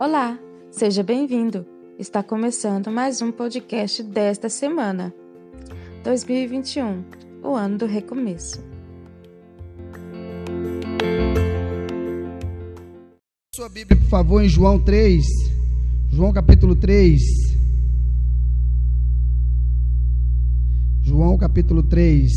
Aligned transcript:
Olá, 0.00 0.38
seja 0.70 1.02
bem-vindo. 1.02 1.66
Está 1.98 2.22
começando 2.22 2.88
mais 2.88 3.20
um 3.20 3.32
podcast 3.32 4.00
desta 4.04 4.48
semana. 4.48 5.12
2021, 6.04 7.02
o 7.42 7.56
ano 7.56 7.78
do 7.78 7.86
recomeço. 7.86 8.62
Sua 13.52 13.68
Bíblia, 13.68 13.98
por 13.98 14.08
favor, 14.08 14.40
em 14.40 14.48
João 14.48 14.78
3. 14.78 15.24
João 16.12 16.32
capítulo 16.32 16.76
3. 16.76 17.20
João 21.02 21.36
capítulo 21.36 21.82
3. 21.82 22.30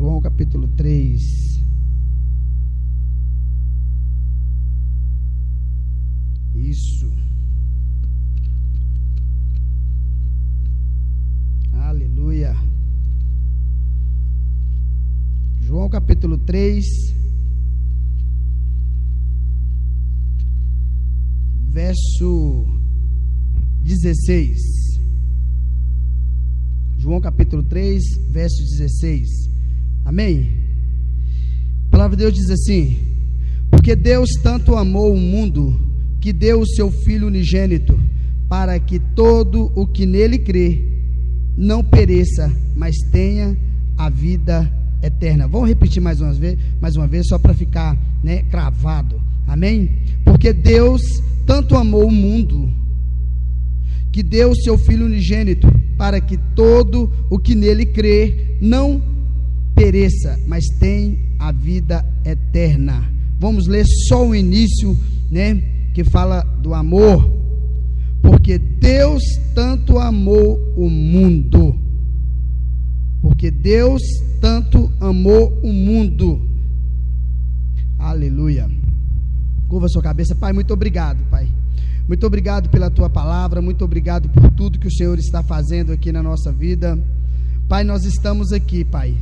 João 0.00 0.20
capítulo 0.40 0.68
3. 0.68 1.20
Isso. 6.54 7.12
Aleluia. 11.74 12.56
João 15.60 15.90
capítulo 15.90 16.38
3. 16.38 16.86
Verso 21.68 22.66
16. 23.82 24.58
João 26.96 27.20
capítulo 27.20 27.62
3, 27.62 28.02
verso 28.30 28.62
16. 28.78 29.49
Amém? 30.10 30.50
A 31.86 31.90
palavra 31.92 32.16
de 32.16 32.24
Deus 32.24 32.34
diz 32.34 32.50
assim: 32.50 32.98
Porque 33.70 33.94
Deus 33.94 34.28
tanto 34.42 34.74
amou 34.74 35.14
o 35.14 35.16
mundo, 35.16 35.80
que 36.20 36.32
deu 36.32 36.62
o 36.62 36.66
seu 36.66 36.90
Filho 36.90 37.28
unigênito, 37.28 37.96
para 38.48 38.80
que 38.80 38.98
todo 38.98 39.70
o 39.76 39.86
que 39.86 40.04
nele 40.06 40.36
crê 40.36 40.82
não 41.56 41.84
pereça, 41.84 42.52
mas 42.74 42.96
tenha 43.12 43.56
a 43.96 44.10
vida 44.10 44.68
eterna. 45.00 45.46
Vamos 45.46 45.68
repetir 45.68 46.02
mais 46.02 46.20
uma 46.20 46.32
vez, 46.32 46.58
mais 46.80 46.96
uma 46.96 47.06
vez, 47.06 47.28
só 47.28 47.38
para 47.38 47.54
ficar 47.54 47.96
né, 48.20 48.42
cravado. 48.50 49.22
Amém? 49.46 49.90
Porque 50.24 50.52
Deus 50.52 51.02
tanto 51.46 51.76
amou 51.76 52.08
o 52.08 52.10
mundo, 52.10 52.68
que 54.10 54.24
deu 54.24 54.50
o 54.50 54.56
seu 54.56 54.76
Filho 54.76 55.06
unigênito, 55.06 55.68
para 55.96 56.20
que 56.20 56.36
todo 56.56 57.12
o 57.30 57.38
que 57.38 57.54
nele 57.54 57.86
crê 57.86 58.56
não 58.60 58.98
pereça, 58.98 59.19
mas 60.46 60.66
tem 60.78 61.18
a 61.38 61.50
vida 61.50 62.04
eterna. 62.22 63.10
Vamos 63.38 63.66
ler 63.66 63.86
só 64.08 64.28
o 64.28 64.34
início, 64.34 64.94
né, 65.30 65.54
que 65.94 66.04
fala 66.04 66.42
do 66.42 66.74
amor. 66.74 67.32
Porque 68.20 68.58
Deus 68.58 69.22
tanto 69.54 69.98
amou 69.98 70.60
o 70.76 70.90
mundo. 70.90 71.74
Porque 73.22 73.50
Deus 73.50 74.02
tanto 74.38 74.92
amou 75.00 75.58
o 75.62 75.72
mundo. 75.72 76.42
Aleluia. 77.98 78.70
Curva 79.66 79.88
sua 79.88 80.02
cabeça, 80.02 80.34
Pai, 80.34 80.52
muito 80.52 80.74
obrigado, 80.74 81.24
Pai. 81.30 81.48
Muito 82.06 82.26
obrigado 82.26 82.68
pela 82.68 82.90
tua 82.90 83.08
palavra, 83.08 83.62
muito 83.62 83.82
obrigado 83.82 84.28
por 84.28 84.50
tudo 84.50 84.78
que 84.78 84.88
o 84.88 84.92
Senhor 84.92 85.18
está 85.18 85.42
fazendo 85.42 85.90
aqui 85.90 86.12
na 86.12 86.22
nossa 86.22 86.52
vida. 86.52 86.98
Pai, 87.66 87.82
nós 87.82 88.04
estamos 88.04 88.52
aqui, 88.52 88.84
Pai, 88.84 89.16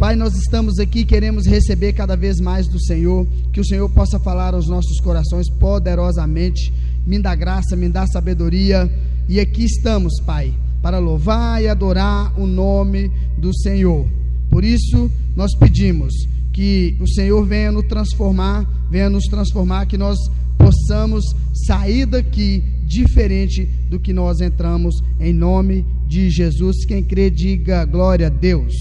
Pai, 0.00 0.16
nós 0.16 0.34
estamos 0.34 0.78
aqui, 0.78 1.04
queremos 1.04 1.44
receber 1.44 1.92
cada 1.92 2.16
vez 2.16 2.40
mais 2.40 2.66
do 2.66 2.82
Senhor, 2.82 3.26
que 3.52 3.60
o 3.60 3.66
Senhor 3.66 3.86
possa 3.90 4.18
falar 4.18 4.54
aos 4.54 4.66
nossos 4.66 4.98
corações 5.02 5.50
poderosamente, 5.50 6.72
me 7.06 7.18
dá 7.18 7.34
graça, 7.34 7.76
me 7.76 7.86
dá 7.86 8.06
sabedoria, 8.06 8.90
e 9.28 9.38
aqui 9.38 9.62
estamos, 9.62 10.18
Pai, 10.24 10.54
para 10.80 10.98
louvar 10.98 11.62
e 11.62 11.68
adorar 11.68 12.32
o 12.40 12.46
nome 12.46 13.12
do 13.36 13.54
Senhor. 13.54 14.08
Por 14.48 14.64
isso, 14.64 15.10
nós 15.36 15.54
pedimos 15.54 16.14
que 16.50 16.96
o 16.98 17.06
Senhor 17.06 17.44
venha 17.44 17.70
nos 17.70 17.84
transformar, 17.84 18.66
venha 18.90 19.10
nos 19.10 19.26
transformar, 19.26 19.84
que 19.84 19.98
nós 19.98 20.16
possamos 20.56 21.26
sair 21.66 22.06
daqui 22.06 22.64
diferente 22.86 23.66
do 23.90 24.00
que 24.00 24.14
nós 24.14 24.40
entramos, 24.40 24.94
em 25.20 25.34
nome 25.34 25.84
de 26.08 26.30
Jesus. 26.30 26.86
Quem 26.86 27.04
crê, 27.04 27.28
diga 27.28 27.84
glória 27.84 28.28
a 28.28 28.30
Deus. 28.30 28.72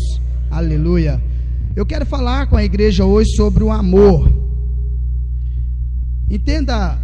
Aleluia. 0.49 1.21
Eu 1.75 1.85
quero 1.85 2.05
falar 2.05 2.47
com 2.47 2.57
a 2.57 2.63
igreja 2.63 3.05
hoje 3.05 3.35
sobre 3.35 3.63
o 3.63 3.71
amor. 3.71 4.31
Entenda, 6.29 6.97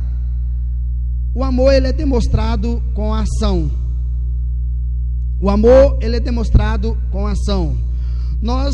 o 1.33 1.43
amor 1.43 1.71
ele 1.71 1.87
é 1.87 1.93
demonstrado 1.93 2.81
com 2.93 3.13
ação. 3.13 3.69
O 5.39 5.49
amor 5.49 5.99
ele 6.01 6.15
é 6.15 6.19
demonstrado 6.19 6.97
com 7.11 7.27
ação. 7.27 7.77
Nós 8.41 8.73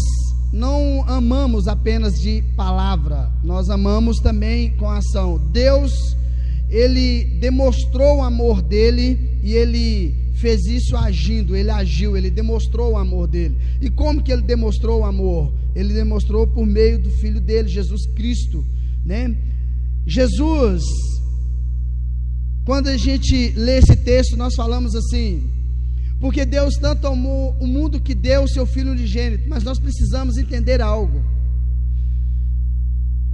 não 0.53 1.03
amamos 1.07 1.67
apenas 1.67 2.13
de 2.13 2.41
palavra, 2.55 3.29
nós 3.43 3.69
amamos 3.69 4.17
também 4.17 4.75
com 4.77 4.89
ação. 4.89 5.37
Deus 5.51 5.91
ele 6.69 7.25
demonstrou 7.41 8.19
o 8.19 8.23
amor 8.23 8.61
dele 8.61 9.39
e 9.43 9.53
ele 9.53 10.20
fez 10.41 10.65
isso 10.65 10.97
agindo, 10.97 11.55
ele 11.55 11.69
agiu, 11.69 12.17
ele 12.17 12.31
demonstrou 12.31 12.93
o 12.93 12.97
amor 12.97 13.27
dele. 13.27 13.55
E 13.79 13.89
como 13.89 14.23
que 14.23 14.31
ele 14.33 14.41
demonstrou 14.41 15.01
o 15.01 15.05
amor? 15.05 15.53
Ele 15.75 15.93
demonstrou 15.93 16.47
por 16.47 16.65
meio 16.65 16.99
do 16.99 17.11
filho 17.11 17.39
dele, 17.39 17.69
Jesus 17.69 18.05
Cristo, 18.15 18.65
né? 19.05 19.37
Jesus, 20.05 20.83
quando 22.65 22.87
a 22.87 22.97
gente 22.97 23.53
lê 23.55 23.77
esse 23.77 23.95
texto, 23.95 24.35
nós 24.35 24.55
falamos 24.55 24.95
assim: 24.95 25.49
porque 26.19 26.43
Deus 26.43 26.75
tanto 26.75 27.07
amou 27.07 27.55
o 27.59 27.67
mundo 27.67 27.99
que 27.99 28.15
deu 28.15 28.43
o 28.43 28.47
seu 28.47 28.65
filho 28.65 28.91
unigênito, 28.91 29.47
mas 29.47 29.63
nós 29.63 29.79
precisamos 29.79 30.37
entender 30.37 30.81
algo. 30.81 31.23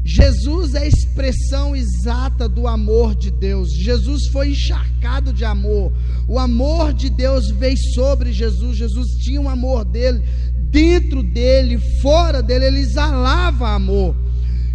Jesus 0.09 0.73
é 0.73 0.83
a 0.83 0.87
expressão 0.87 1.75
exata 1.75 2.47
do 2.47 2.65
amor 2.65 3.13
de 3.13 3.29
Deus. 3.29 3.73
Jesus 3.73 4.27
foi 4.31 4.51
encharcado 4.51 5.33
de 5.33 5.43
amor. 5.43 5.91
O 6.29 6.39
amor 6.39 6.93
de 6.93 7.09
Deus 7.09 7.49
veio 7.49 7.77
sobre 7.93 8.31
Jesus. 8.31 8.77
Jesus 8.77 9.05
tinha 9.21 9.41
um 9.41 9.49
amor 9.49 9.83
dele, 9.83 10.23
dentro 10.71 11.21
dele, 11.21 11.77
fora 12.01 12.41
dele, 12.41 12.67
ele 12.67 12.79
exalava 12.79 13.67
amor. 13.67 14.15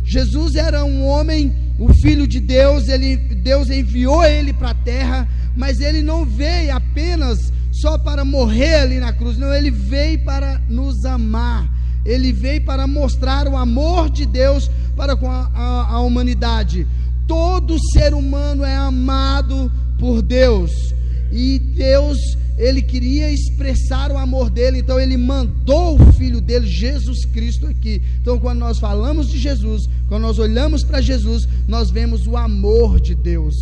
Jesus 0.04 0.54
era 0.54 0.84
um 0.84 1.06
homem, 1.06 1.50
o 1.78 1.88
filho 1.94 2.26
de 2.26 2.38
Deus, 2.38 2.86
ele, 2.88 3.16
Deus 3.16 3.70
enviou 3.70 4.22
ele 4.22 4.52
para 4.52 4.70
a 4.70 4.74
terra, 4.74 5.26
mas 5.56 5.80
ele 5.80 6.02
não 6.02 6.26
veio 6.26 6.76
apenas 6.76 7.50
só 7.72 7.96
para 7.96 8.22
morrer 8.22 8.74
ali 8.74 8.98
na 8.98 9.14
cruz, 9.14 9.38
não, 9.38 9.52
ele 9.54 9.70
veio 9.70 10.22
para 10.24 10.60
nos 10.68 11.06
amar. 11.06 11.71
Ele 12.04 12.32
veio 12.32 12.64
para 12.64 12.86
mostrar 12.86 13.46
o 13.46 13.56
amor 13.56 14.10
de 14.10 14.26
Deus 14.26 14.70
para 14.96 15.16
com 15.16 15.30
a, 15.30 15.50
a, 15.54 15.94
a 15.94 16.00
humanidade. 16.00 16.86
Todo 17.26 17.78
ser 17.92 18.12
humano 18.14 18.64
é 18.64 18.74
amado 18.74 19.70
por 19.98 20.20
Deus. 20.20 20.92
E 21.30 21.58
Deus, 21.58 22.18
ele 22.58 22.82
queria 22.82 23.30
expressar 23.30 24.10
o 24.10 24.18
amor 24.18 24.50
dele, 24.50 24.80
então 24.80 25.00
ele 25.00 25.16
mandou 25.16 26.00
o 26.00 26.12
filho 26.12 26.40
dele, 26.40 26.66
Jesus 26.66 27.24
Cristo, 27.24 27.66
aqui. 27.66 28.02
Então, 28.20 28.38
quando 28.38 28.58
nós 28.58 28.78
falamos 28.78 29.28
de 29.28 29.38
Jesus, 29.38 29.88
quando 30.08 30.22
nós 30.22 30.38
olhamos 30.38 30.84
para 30.84 31.00
Jesus, 31.00 31.48
nós 31.66 31.90
vemos 31.90 32.26
o 32.26 32.36
amor 32.36 33.00
de 33.00 33.14
Deus. 33.14 33.54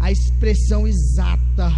A 0.00 0.10
expressão 0.10 0.86
exata 0.86 1.72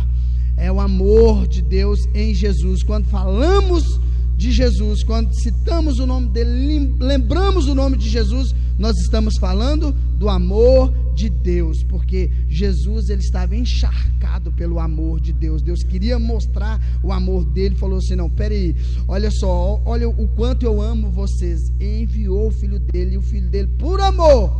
é 0.56 0.71
o 0.71 0.81
amor 0.81 1.48
de 1.48 1.60
Deus 1.60 2.00
em 2.15 2.33
Jesus. 2.33 2.83
Quando 2.83 3.07
falamos 3.07 4.00
de 4.45 4.53
Jesus, 4.53 5.03
quando 5.03 5.35
citamos 5.35 5.99
o 5.99 6.05
nome 6.05 6.29
dele, 6.29 6.95
lembramos 7.01 7.67
o 7.67 7.75
nome 7.75 7.97
de 7.97 8.11
Jesus, 8.11 8.55
nós 8.79 8.95
estamos 8.99 9.39
falando 9.41 9.91
do 10.19 10.29
amor 10.29 10.93
de 11.15 11.31
Deus, 11.31 11.83
porque 11.83 12.31
Jesus 12.47 13.09
ele 13.09 13.23
estava 13.23 13.57
encharcado 13.57 14.53
pelo 14.53 14.79
amor 14.79 15.19
de 15.19 15.33
Deus. 15.33 15.63
Deus 15.63 15.83
queria 15.83 16.19
mostrar 16.19 16.79
o 17.03 17.11
amor 17.11 17.47
dele, 17.47 17.75
falou 17.75 17.97
assim: 17.97 18.17
"Não, 18.17 18.29
peraí, 18.29 18.77
olha 19.09 19.31
só, 19.31 19.81
olha 19.87 20.07
o 20.11 20.29
quanto 20.29 20.67
eu 20.67 20.83
amo 20.83 21.11
vocês". 21.11 21.61
E 21.81 22.03
enviou 22.03 22.49
o 22.49 22.53
filho 22.53 22.79
dele 22.79 23.15
e 23.15 23.19
o 23.19 23.23
filho 23.23 23.49
dele 23.49 23.69
por 23.79 23.99
amor, 23.99 24.53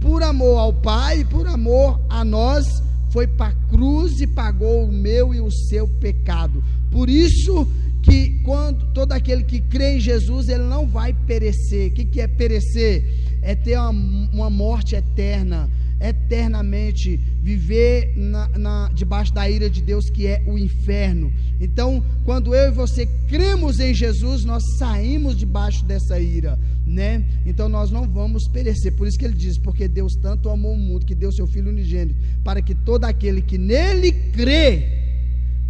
por 0.00 0.22
amor 0.22 0.58
ao 0.58 0.72
Pai, 0.72 1.24
por 1.24 1.48
amor 1.48 2.00
a 2.08 2.24
nós, 2.24 2.64
foi 3.10 3.26
para 3.26 3.46
a 3.46 3.68
cruz 3.68 4.20
e 4.20 4.28
pagou 4.28 4.84
o 4.84 4.92
meu 4.92 5.34
e 5.34 5.40
o 5.40 5.50
seu 5.50 5.88
pecado. 5.88 6.62
Por 6.94 7.10
isso 7.10 7.66
que 8.04 8.40
quando 8.42 8.92
todo 8.92 9.12
aquele 9.12 9.44
que 9.44 9.60
crê 9.60 9.96
em 9.96 10.00
Jesus, 10.00 10.48
ele 10.48 10.64
não 10.64 10.86
vai 10.86 11.14
perecer. 11.26 11.90
O 11.90 11.94
que, 11.94 12.04
que 12.04 12.20
é 12.20 12.28
perecer? 12.28 13.02
É 13.40 13.54
ter 13.54 13.78
uma, 13.78 13.90
uma 14.32 14.50
morte 14.50 14.94
eterna, 14.94 15.70
eternamente 15.98 17.18
viver 17.42 18.12
na, 18.14 18.48
na, 18.58 18.90
debaixo 18.94 19.32
da 19.32 19.48
ira 19.48 19.70
de 19.70 19.80
Deus, 19.80 20.10
que 20.10 20.26
é 20.26 20.42
o 20.46 20.58
inferno. 20.58 21.32
Então, 21.58 22.04
quando 22.26 22.54
eu 22.54 22.68
e 22.70 22.74
você 22.74 23.06
cremos 23.26 23.80
em 23.80 23.94
Jesus, 23.94 24.44
nós 24.44 24.62
saímos 24.78 25.34
debaixo 25.34 25.82
dessa 25.86 26.20
ira, 26.20 26.58
né? 26.86 27.24
Então 27.46 27.70
nós 27.70 27.90
não 27.90 28.06
vamos 28.06 28.46
perecer. 28.48 28.92
Por 28.92 29.06
isso 29.06 29.18
que 29.18 29.24
ele 29.24 29.34
diz: 29.34 29.56
porque 29.58 29.88
Deus 29.88 30.12
tanto 30.20 30.50
amou 30.50 30.74
o 30.74 30.78
mundo 30.78 31.06
que 31.06 31.14
deu 31.14 31.32
seu 31.32 31.46
Filho 31.46 31.70
unigênito, 31.70 32.20
para 32.42 32.60
que 32.60 32.74
todo 32.74 33.04
aquele 33.04 33.40
que 33.40 33.56
nele 33.56 34.12
crê 34.12 35.04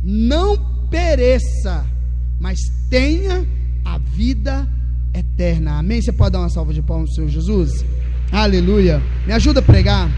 não 0.02 0.88
pereça, 0.90 1.86
mas 2.40 2.58
tenha 2.88 3.46
a 3.84 3.98
vida 3.98 4.68
eterna. 5.12 5.78
Amém? 5.78 6.00
Você 6.00 6.12
pode 6.12 6.32
dar 6.32 6.40
uma 6.40 6.50
salva 6.50 6.72
de 6.72 6.82
palmas 6.82 7.10
ao 7.10 7.14
Senhor 7.14 7.28
Jesus? 7.28 7.84
Aleluia. 8.32 9.02
Me 9.26 9.32
ajuda 9.32 9.60
a 9.60 9.62
pregar. 9.62 10.10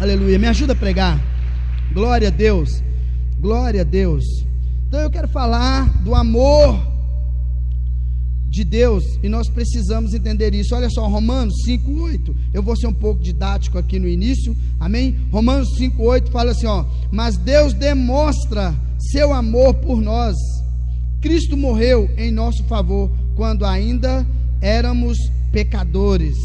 Aleluia. 0.00 0.38
Me 0.38 0.46
ajuda 0.46 0.72
a 0.72 0.76
pregar. 0.76 1.20
Glória 1.92 2.28
a 2.28 2.30
Deus. 2.30 2.82
Glória 3.38 3.82
a 3.82 3.84
Deus. 3.84 4.24
Então 4.88 5.00
eu 5.00 5.10
quero 5.10 5.28
falar 5.28 5.88
do 6.02 6.14
amor 6.14 6.90
de 8.48 8.64
Deus 8.64 9.04
e 9.22 9.28
nós 9.28 9.48
precisamos 9.48 10.12
entender 10.12 10.52
isso. 10.54 10.74
Olha 10.74 10.90
só, 10.90 11.06
Romanos 11.06 11.54
5:8. 11.64 12.34
Eu 12.52 12.62
vou 12.62 12.76
ser 12.76 12.88
um 12.88 12.92
pouco 12.92 13.22
didático 13.22 13.78
aqui 13.78 13.98
no 13.98 14.08
início. 14.08 14.56
Amém? 14.80 15.16
Romanos 15.30 15.68
5:8 15.78 16.30
fala 16.30 16.50
assim, 16.50 16.66
ó: 16.66 16.84
"Mas 17.12 17.36
Deus 17.36 17.72
demonstra 17.72 18.74
seu 19.00 19.32
amor 19.32 19.74
por 19.74 20.00
nós. 20.00 20.36
Cristo 21.20 21.56
morreu 21.56 22.08
em 22.16 22.30
nosso 22.30 22.64
favor 22.64 23.10
quando 23.34 23.64
ainda 23.64 24.26
éramos 24.60 25.16
pecadores. 25.52 26.36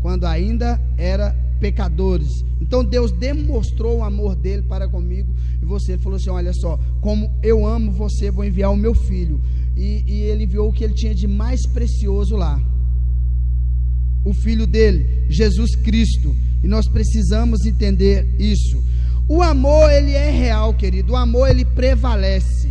Quando 0.00 0.24
ainda 0.26 0.80
era 0.96 1.32
pecadores. 1.60 2.28
Então 2.60 2.84
Deus 2.84 3.12
demonstrou 3.12 3.98
o 3.98 4.04
amor 4.04 4.34
dele 4.34 4.62
para 4.62 4.88
comigo 4.88 5.34
e 5.60 5.64
você. 5.64 5.98
Falou 5.98 6.16
assim: 6.16 6.30
Olha 6.30 6.52
só, 6.52 6.78
como 7.00 7.30
eu 7.42 7.66
amo 7.66 7.92
você, 7.92 8.30
vou 8.30 8.44
enviar 8.44 8.72
o 8.72 8.76
meu 8.76 8.94
filho. 8.94 9.40
E, 9.76 10.04
e 10.06 10.20
ele 10.22 10.44
enviou 10.44 10.68
o 10.68 10.72
que 10.72 10.84
ele 10.84 10.94
tinha 10.94 11.14
de 11.14 11.26
mais 11.26 11.66
precioso 11.68 12.36
lá. 12.36 12.60
O 14.24 14.32
filho 14.34 14.66
dele, 14.66 15.26
Jesus 15.28 15.74
Cristo. 15.76 16.34
E 16.62 16.68
nós 16.68 16.88
precisamos 16.88 17.64
entender 17.64 18.36
isso. 18.38 18.82
O 19.34 19.40
amor, 19.40 19.90
ele 19.90 20.12
é 20.12 20.30
real, 20.30 20.74
querido. 20.74 21.14
O 21.14 21.16
amor, 21.16 21.48
ele 21.48 21.64
prevalece. 21.64 22.68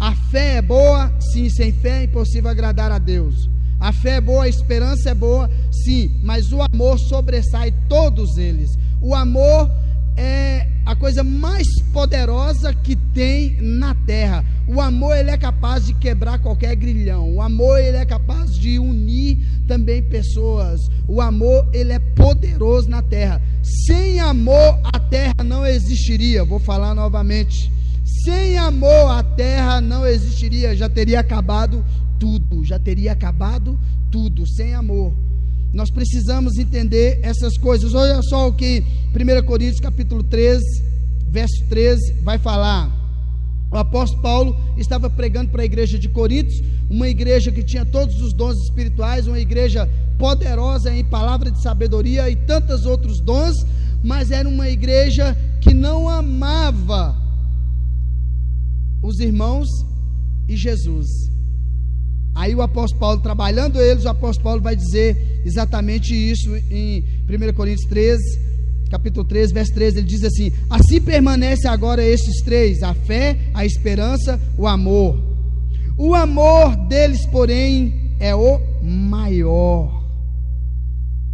A 0.00 0.14
fé 0.14 0.54
é 0.54 0.62
boa, 0.62 1.12
sim, 1.20 1.50
sem 1.50 1.72
fé 1.72 2.00
é 2.00 2.04
impossível 2.04 2.48
agradar 2.48 2.90
a 2.90 2.96
Deus. 2.96 3.50
A 3.78 3.92
fé 3.92 4.16
é 4.16 4.20
boa, 4.22 4.44
a 4.44 4.48
esperança 4.48 5.10
é 5.10 5.14
boa, 5.14 5.50
sim, 5.70 6.22
mas 6.24 6.52
o 6.52 6.62
amor 6.62 6.98
sobressai 6.98 7.70
todos 7.86 8.38
eles. 8.38 8.78
O 8.98 9.14
amor 9.14 9.70
é 10.18 10.66
a 10.84 10.96
coisa 10.96 11.22
mais 11.22 11.66
poderosa 11.92 12.74
que 12.74 12.96
tem 12.96 13.56
na 13.60 13.94
terra. 13.94 14.44
O 14.66 14.80
amor 14.80 15.16
ele 15.16 15.30
é 15.30 15.36
capaz 15.36 15.86
de 15.86 15.94
quebrar 15.94 16.38
qualquer 16.40 16.74
grilhão. 16.74 17.32
O 17.34 17.40
amor 17.40 17.78
ele 17.78 17.96
é 17.96 18.04
capaz 18.04 18.54
de 18.54 18.78
unir 18.78 19.38
também 19.66 20.02
pessoas. 20.02 20.80
O 21.06 21.20
amor 21.20 21.68
ele 21.72 21.92
é 21.92 21.98
poderoso 21.98 22.90
na 22.90 23.00
terra. 23.00 23.40
Sem 23.86 24.18
amor 24.18 24.80
a 24.92 24.98
terra 24.98 25.44
não 25.44 25.66
existiria. 25.66 26.44
Vou 26.44 26.58
falar 26.58 26.94
novamente. 26.94 27.70
Sem 28.24 28.58
amor 28.58 29.10
a 29.10 29.22
terra 29.22 29.80
não 29.80 30.06
existiria, 30.06 30.74
já 30.74 30.88
teria 30.88 31.20
acabado 31.20 31.84
tudo, 32.18 32.64
já 32.64 32.78
teria 32.78 33.12
acabado 33.12 33.78
tudo, 34.10 34.46
sem 34.46 34.74
amor. 34.74 35.12
Nós 35.72 35.90
precisamos 35.90 36.56
entender 36.56 37.20
essas 37.22 37.58
coisas. 37.58 37.94
Olha 37.94 38.20
só 38.22 38.48
o 38.48 38.52
que 38.52 38.82
1 39.14 39.46
Coríntios 39.46 39.80
capítulo 39.80 40.22
13, 40.22 40.62
verso 41.28 41.64
13 41.68 42.14
vai 42.22 42.38
falar. 42.38 42.96
O 43.70 43.76
apóstolo 43.76 44.22
Paulo 44.22 44.56
estava 44.78 45.10
pregando 45.10 45.50
para 45.50 45.62
a 45.62 45.66
igreja 45.66 45.98
de 45.98 46.08
Coríntios, 46.08 46.62
uma 46.88 47.06
igreja 47.06 47.52
que 47.52 47.62
tinha 47.62 47.84
todos 47.84 48.16
os 48.22 48.32
dons 48.32 48.56
espirituais, 48.64 49.26
uma 49.26 49.38
igreja 49.38 49.88
poderosa 50.18 50.92
em 50.92 51.04
palavra 51.04 51.50
de 51.50 51.62
sabedoria 51.62 52.30
e 52.30 52.36
tantos 52.36 52.86
outros 52.86 53.20
dons, 53.20 53.54
mas 54.02 54.30
era 54.30 54.48
uma 54.48 54.70
igreja 54.70 55.36
que 55.60 55.74
não 55.74 56.08
amava 56.08 57.14
os 59.02 59.20
irmãos 59.20 59.68
e 60.48 60.56
Jesus. 60.56 61.08
Aí 62.38 62.54
o 62.54 62.62
apóstolo 62.62 63.00
Paulo, 63.00 63.20
trabalhando 63.20 63.80
eles, 63.80 64.04
o 64.04 64.08
apóstolo 64.08 64.44
Paulo 64.44 64.62
vai 64.62 64.76
dizer 64.76 65.42
exatamente 65.44 66.14
isso 66.14 66.54
em 66.70 67.04
1 67.28 67.52
Coríntios 67.52 67.88
13, 67.88 68.22
capítulo 68.88 69.26
13, 69.26 69.52
verso 69.52 69.74
13. 69.74 69.98
Ele 69.98 70.06
diz 70.06 70.22
assim: 70.22 70.52
Assim 70.70 71.00
permanece 71.00 71.66
agora 71.66 72.00
estes 72.00 72.40
três: 72.44 72.80
a 72.80 72.94
fé, 72.94 73.36
a 73.52 73.66
esperança, 73.66 74.40
o 74.56 74.68
amor. 74.68 75.20
O 75.96 76.14
amor 76.14 76.76
deles, 76.86 77.26
porém, 77.26 78.14
é 78.20 78.32
o 78.36 78.60
maior. 78.84 80.04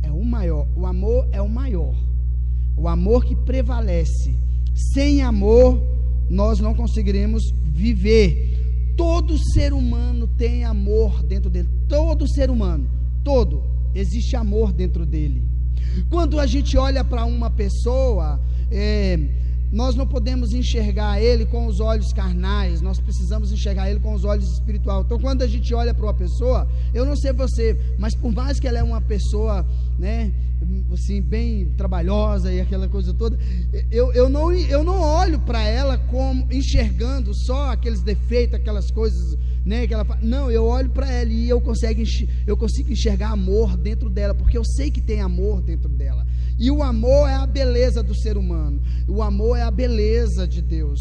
É 0.02 0.10
o 0.10 0.24
maior. 0.24 0.66
O 0.74 0.86
amor 0.86 1.28
é 1.32 1.42
o 1.42 1.50
maior. 1.50 1.94
O 2.78 2.88
amor 2.88 3.26
que 3.26 3.36
prevalece. 3.36 4.34
Sem 4.94 5.20
amor, 5.20 5.82
nós 6.30 6.60
não 6.60 6.72
conseguiremos 6.72 7.42
viver. 7.62 8.53
Todo 8.96 9.36
ser 9.52 9.72
humano 9.72 10.26
tem 10.26 10.64
amor 10.64 11.22
dentro 11.22 11.50
dele. 11.50 11.68
Todo 11.88 12.28
ser 12.28 12.50
humano, 12.50 12.88
todo, 13.22 13.62
existe 13.94 14.36
amor 14.36 14.72
dentro 14.72 15.04
dele. 15.04 15.42
Quando 16.08 16.38
a 16.38 16.46
gente 16.46 16.76
olha 16.76 17.04
para 17.04 17.24
uma 17.24 17.50
pessoa, 17.50 18.40
é, 18.70 19.18
nós 19.74 19.96
não 19.96 20.06
podemos 20.06 20.52
enxergar 20.52 21.20
ele 21.20 21.44
com 21.46 21.66
os 21.66 21.80
olhos 21.80 22.12
carnais, 22.12 22.80
nós 22.80 23.00
precisamos 23.00 23.50
enxergar 23.50 23.90
ele 23.90 23.98
com 23.98 24.14
os 24.14 24.24
olhos 24.24 24.48
espirituais. 24.52 25.04
Então, 25.04 25.18
quando 25.18 25.42
a 25.42 25.48
gente 25.48 25.74
olha 25.74 25.92
para 25.92 26.04
uma 26.04 26.14
pessoa, 26.14 26.68
eu 26.92 27.04
não 27.04 27.16
sei 27.16 27.32
você, 27.32 27.76
mas 27.98 28.14
por 28.14 28.32
mais 28.32 28.60
que 28.60 28.68
ela 28.68 28.78
é 28.78 28.82
uma 28.82 29.00
pessoa, 29.00 29.66
né, 29.98 30.32
assim, 30.92 31.20
bem 31.20 31.66
trabalhosa 31.76 32.52
e 32.52 32.60
aquela 32.60 32.88
coisa 32.88 33.12
toda, 33.12 33.38
eu, 33.90 34.12
eu, 34.12 34.28
não, 34.28 34.52
eu 34.52 34.82
não 34.82 35.00
olho 35.00 35.38
para 35.40 35.62
ela 35.62 35.98
como 35.98 36.46
enxergando 36.52 37.32
só 37.34 37.72
aqueles 37.72 38.02
defeitos, 38.02 38.54
aquelas 38.54 38.90
coisas, 38.90 39.38
né, 39.64 39.86
que 39.86 39.94
ela 39.94 40.06
Não, 40.22 40.50
eu 40.50 40.64
olho 40.64 40.90
para 40.90 41.10
ela 41.10 41.30
e 41.30 41.48
eu 41.48 41.60
consigo, 41.60 42.02
eu 42.46 42.56
consigo 42.56 42.92
enxergar 42.92 43.30
amor 43.30 43.76
dentro 43.76 44.10
dela, 44.10 44.34
porque 44.34 44.58
eu 44.58 44.64
sei 44.64 44.90
que 44.90 45.00
tem 45.00 45.20
amor 45.20 45.62
dentro 45.62 45.88
dela. 45.88 46.26
E 46.58 46.70
o 46.70 46.82
amor 46.82 47.28
é 47.28 47.34
a 47.34 47.46
beleza 47.46 48.02
do 48.02 48.14
ser 48.14 48.36
humano. 48.36 48.80
O 49.08 49.22
amor 49.22 49.56
é 49.56 49.62
a 49.62 49.70
beleza 49.70 50.46
de 50.46 50.62
Deus. 50.62 51.00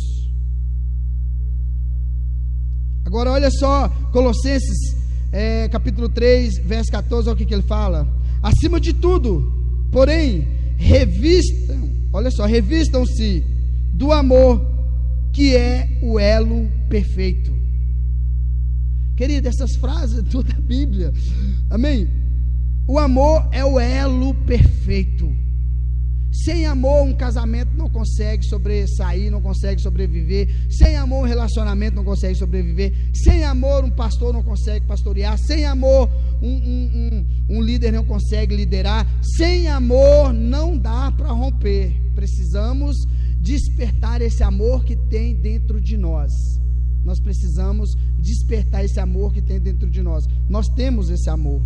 Agora 3.06 3.32
olha 3.32 3.52
só, 3.52 3.90
Colossenses 4.12 5.04
é, 5.32 5.68
capítulo 5.68 6.08
3, 6.10 6.60
verso 6.60 6.92
14, 6.92 7.28
olha 7.28 7.34
o 7.34 7.38
que, 7.38 7.46
que 7.46 7.54
ele 7.54 7.64
fala. 7.64 8.08
Acima 8.44 8.78
de 8.78 8.92
tudo, 8.92 9.54
porém, 9.90 10.46
revistam, 10.76 11.90
olha 12.12 12.30
só, 12.30 12.46
revistam-se 12.46 13.42
do 13.94 14.12
amor, 14.12 14.62
que 15.32 15.56
é 15.56 15.98
o 16.04 16.20
elo 16.20 16.70
perfeito. 16.90 17.54
Querido, 19.16 19.48
essas 19.48 19.76
frases 19.78 20.20
é 20.20 20.22
toda 20.24 20.54
a 20.54 20.60
Bíblia. 20.60 21.14
Amém? 21.70 22.10
O 22.86 23.00
amor 23.00 23.48
é 23.54 23.64
o 23.64 23.80
elo 23.80 24.34
perfeito. 24.34 25.34
Sem 26.34 26.66
amor, 26.66 27.04
um 27.04 27.14
casamento 27.14 27.78
não 27.78 27.88
consegue 27.88 28.44
sobressair, 28.44 29.32
não 29.32 29.40
consegue 29.40 29.80
sobreviver. 29.80 30.50
Sem 30.68 30.96
amor, 30.96 31.24
um 31.24 31.28
relacionamento 31.28 31.96
não 31.96 32.04
consegue 32.04 32.34
sobreviver. 32.36 32.92
Sem 33.14 33.44
amor, 33.44 33.84
um 33.84 33.92
pastor 33.92 34.34
não 34.34 34.42
consegue 34.42 34.86
pastorear. 34.88 35.38
Sem 35.38 35.64
amor, 35.64 36.10
um, 36.42 36.50
um, 36.50 37.26
um, 37.50 37.58
um 37.58 37.62
líder 37.62 37.92
não 37.92 38.04
consegue 38.04 38.56
liderar. 38.56 39.08
Sem 39.38 39.68
amor, 39.68 40.34
não 40.34 40.76
dá 40.76 41.12
para 41.12 41.32
romper. 41.32 41.94
Precisamos 42.16 42.98
despertar 43.40 44.20
esse 44.20 44.42
amor 44.42 44.84
que 44.84 44.96
tem 44.96 45.36
dentro 45.36 45.80
de 45.80 45.96
nós. 45.98 46.32
Nós 47.06 47.20
precisamos 47.20 47.92
despertar 48.18 48.84
esse 48.84 49.00
amor 49.00 49.32
que 49.32 49.42
tem 49.42 49.60
dentro 49.60 49.88
de 49.88 50.02
nós. 50.02 50.26
Nós 50.50 50.68
temos 50.70 51.12
esse 51.12 51.30
amor. 51.30 51.62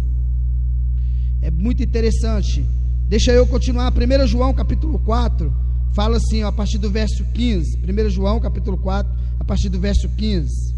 É 1.41 1.49
muito 1.49 1.81
interessante 1.81 2.65
Deixa 3.07 3.31
eu 3.31 3.47
continuar. 3.47 3.93
1 3.93 4.27
João 4.27 4.53
capítulo 4.53 4.99
4 4.99 5.53
fala 5.93 6.17
assim, 6.17 6.43
ó, 6.43 6.49
a 6.49 6.51
partir 6.51 6.77
do 6.77 6.89
verso 6.89 7.23
15. 7.33 7.77
1 7.77 8.09
João 8.09 8.39
capítulo 8.39 8.77
4, 8.77 9.11
a 9.39 9.43
partir 9.43 9.69
do 9.69 9.79
verso 9.79 10.09
15. 10.09 10.75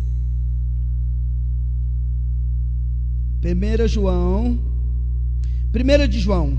1 3.41 3.87
João, 3.87 4.59
1 5.73 6.07
de 6.07 6.19
João, 6.19 6.57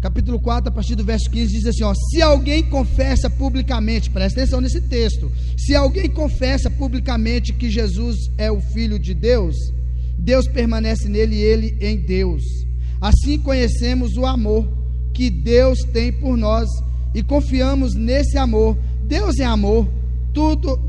capítulo 0.00 0.38
4, 0.38 0.68
a 0.68 0.72
partir 0.72 0.94
do 0.94 1.02
verso 1.02 1.30
15, 1.30 1.52
diz 1.52 1.66
assim: 1.66 1.82
ó, 1.82 1.94
Se 2.10 2.22
alguém 2.22 2.62
confessa 2.62 3.28
publicamente, 3.28 4.10
presta 4.10 4.40
atenção 4.40 4.60
nesse 4.60 4.82
texto, 4.82 5.32
se 5.56 5.74
alguém 5.74 6.08
confessa 6.08 6.70
publicamente 6.70 7.52
que 7.54 7.70
Jesus 7.70 8.16
é 8.36 8.50
o 8.50 8.60
Filho 8.60 8.98
de 8.98 9.14
Deus, 9.14 9.56
Deus 10.18 10.46
permanece 10.46 11.08
nele 11.08 11.36
e 11.36 11.40
ele 11.40 11.76
em 11.80 11.96
Deus. 11.96 12.67
Assim 13.00 13.38
conhecemos 13.38 14.16
o 14.16 14.26
amor 14.26 14.66
que 15.12 15.30
Deus 15.30 15.78
tem 15.92 16.12
por 16.12 16.36
nós 16.36 16.68
e 17.14 17.22
confiamos 17.22 17.94
nesse 17.94 18.36
amor. 18.36 18.76
Deus 19.04 19.38
é 19.38 19.44
amor. 19.44 19.88
Tudo 20.32 20.88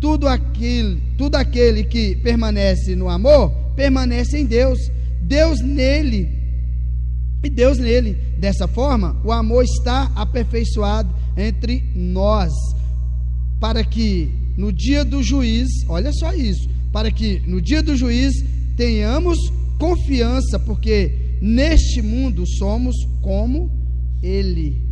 tudo 0.00 0.28
aquele, 0.28 1.00
tudo 1.16 1.34
aquele 1.34 1.84
que 1.84 2.14
permanece 2.16 2.94
no 2.94 3.08
amor, 3.08 3.50
permanece 3.74 4.38
em 4.38 4.46
Deus. 4.46 4.78
Deus 5.20 5.60
nele 5.60 6.28
e 7.42 7.50
Deus 7.50 7.78
nele. 7.78 8.14
Dessa 8.38 8.68
forma, 8.68 9.20
o 9.24 9.32
amor 9.32 9.64
está 9.64 10.10
aperfeiçoado 10.14 11.12
entre 11.36 11.84
nós, 11.94 12.52
para 13.60 13.82
que 13.84 14.30
no 14.56 14.72
dia 14.72 15.04
do 15.04 15.22
juiz, 15.22 15.68
olha 15.88 16.12
só 16.12 16.32
isso, 16.32 16.68
para 16.92 17.10
que 17.10 17.40
no 17.46 17.60
dia 17.60 17.82
do 17.82 17.96
juiz 17.96 18.32
tenhamos 18.76 19.38
confiança, 19.78 20.58
porque 20.58 21.38
neste 21.40 22.02
mundo 22.02 22.44
somos 22.46 22.94
como 23.22 23.70
Ele. 24.22 24.88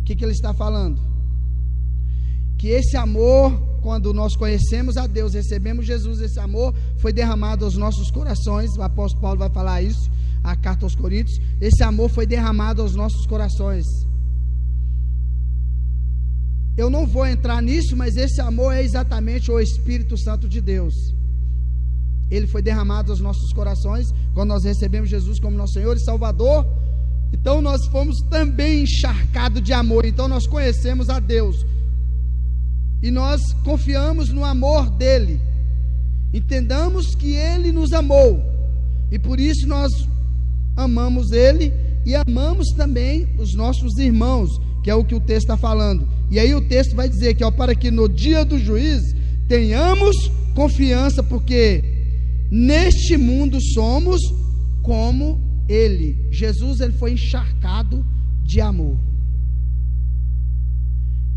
O 0.00 0.04
que, 0.04 0.16
que 0.16 0.24
ele 0.24 0.32
está 0.32 0.52
falando? 0.52 1.00
Que 2.58 2.68
esse 2.68 2.96
amor, 2.96 3.52
quando 3.80 4.12
nós 4.12 4.34
conhecemos 4.34 4.96
a 4.96 5.06
Deus, 5.06 5.34
recebemos 5.34 5.86
Jesus, 5.86 6.20
esse 6.20 6.40
amor 6.40 6.74
foi 6.98 7.12
derramado 7.12 7.64
aos 7.64 7.76
nossos 7.76 8.10
corações. 8.10 8.70
O 8.76 8.82
apóstolo 8.82 9.22
Paulo 9.22 9.38
vai 9.38 9.50
falar 9.50 9.80
isso, 9.82 10.10
a 10.42 10.56
carta 10.56 10.84
aos 10.84 10.96
Coríntios. 10.96 11.40
Esse 11.60 11.84
amor 11.84 12.08
foi 12.08 12.26
derramado 12.26 12.82
aos 12.82 12.96
nossos 12.96 13.24
corações. 13.26 13.84
Eu 16.76 16.90
não 16.90 17.06
vou 17.06 17.26
entrar 17.26 17.62
nisso, 17.62 17.96
mas 17.96 18.16
esse 18.16 18.40
amor 18.40 18.72
é 18.72 18.82
exatamente 18.82 19.52
o 19.52 19.60
Espírito 19.60 20.18
Santo 20.18 20.48
de 20.48 20.60
Deus. 20.60 20.94
Ele 22.34 22.46
foi 22.46 22.62
derramado 22.62 23.12
aos 23.12 23.20
nossos 23.20 23.52
corações 23.52 24.14
quando 24.32 24.48
nós 24.48 24.64
recebemos 24.64 25.10
Jesus 25.10 25.38
como 25.38 25.54
nosso 25.54 25.74
Senhor 25.74 25.94
e 25.94 26.00
Salvador. 26.00 26.66
Então 27.30 27.60
nós 27.60 27.86
fomos 27.88 28.16
também 28.30 28.84
encharcados 28.84 29.62
de 29.62 29.74
amor. 29.74 30.06
Então 30.06 30.26
nós 30.28 30.46
conhecemos 30.46 31.10
a 31.10 31.20
Deus. 31.20 31.66
E 33.02 33.10
nós 33.10 33.42
confiamos 33.62 34.30
no 34.30 34.46
amor 34.46 34.88
dele. 34.88 35.42
Entendamos 36.32 37.14
que 37.14 37.34
ele 37.34 37.70
nos 37.70 37.92
amou. 37.92 38.42
E 39.10 39.18
por 39.18 39.38
isso 39.38 39.68
nós 39.68 39.90
amamos 40.74 41.32
ele 41.32 41.70
e 42.06 42.14
amamos 42.14 42.68
também 42.74 43.28
os 43.38 43.54
nossos 43.54 43.98
irmãos, 43.98 44.48
que 44.82 44.90
é 44.90 44.94
o 44.94 45.04
que 45.04 45.14
o 45.14 45.20
texto 45.20 45.50
está 45.50 45.56
falando. 45.58 46.08
E 46.30 46.40
aí 46.40 46.54
o 46.54 46.66
texto 46.66 46.96
vai 46.96 47.10
dizer 47.10 47.34
que, 47.34 47.44
ó, 47.44 47.50
para 47.50 47.74
que 47.74 47.90
no 47.90 48.08
dia 48.08 48.42
do 48.42 48.58
juiz 48.58 49.14
tenhamos 49.46 50.16
confiança, 50.54 51.22
porque 51.22 51.91
Neste 52.54 53.16
mundo 53.16 53.58
somos 53.72 54.20
como 54.82 55.40
ele. 55.66 56.28
Jesus 56.30 56.80
ele 56.80 56.92
foi 56.92 57.12
encharcado 57.12 58.04
de 58.44 58.60
amor. 58.60 58.98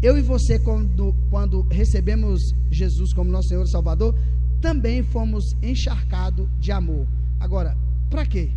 Eu 0.01 0.17
e 0.17 0.21
você, 0.21 0.59
quando, 0.59 1.15
quando 1.29 1.61
recebemos 1.69 2.41
Jesus 2.69 3.13
como 3.13 3.31
nosso 3.31 3.47
Senhor 3.47 3.63
e 3.63 3.71
Salvador, 3.71 4.13
também 4.59 5.03
fomos 5.03 5.45
encharcados 5.63 6.49
de 6.59 6.73
amor. 6.73 7.07
Agora, 7.39 7.77
para 8.09 8.25
quê? 8.25 8.51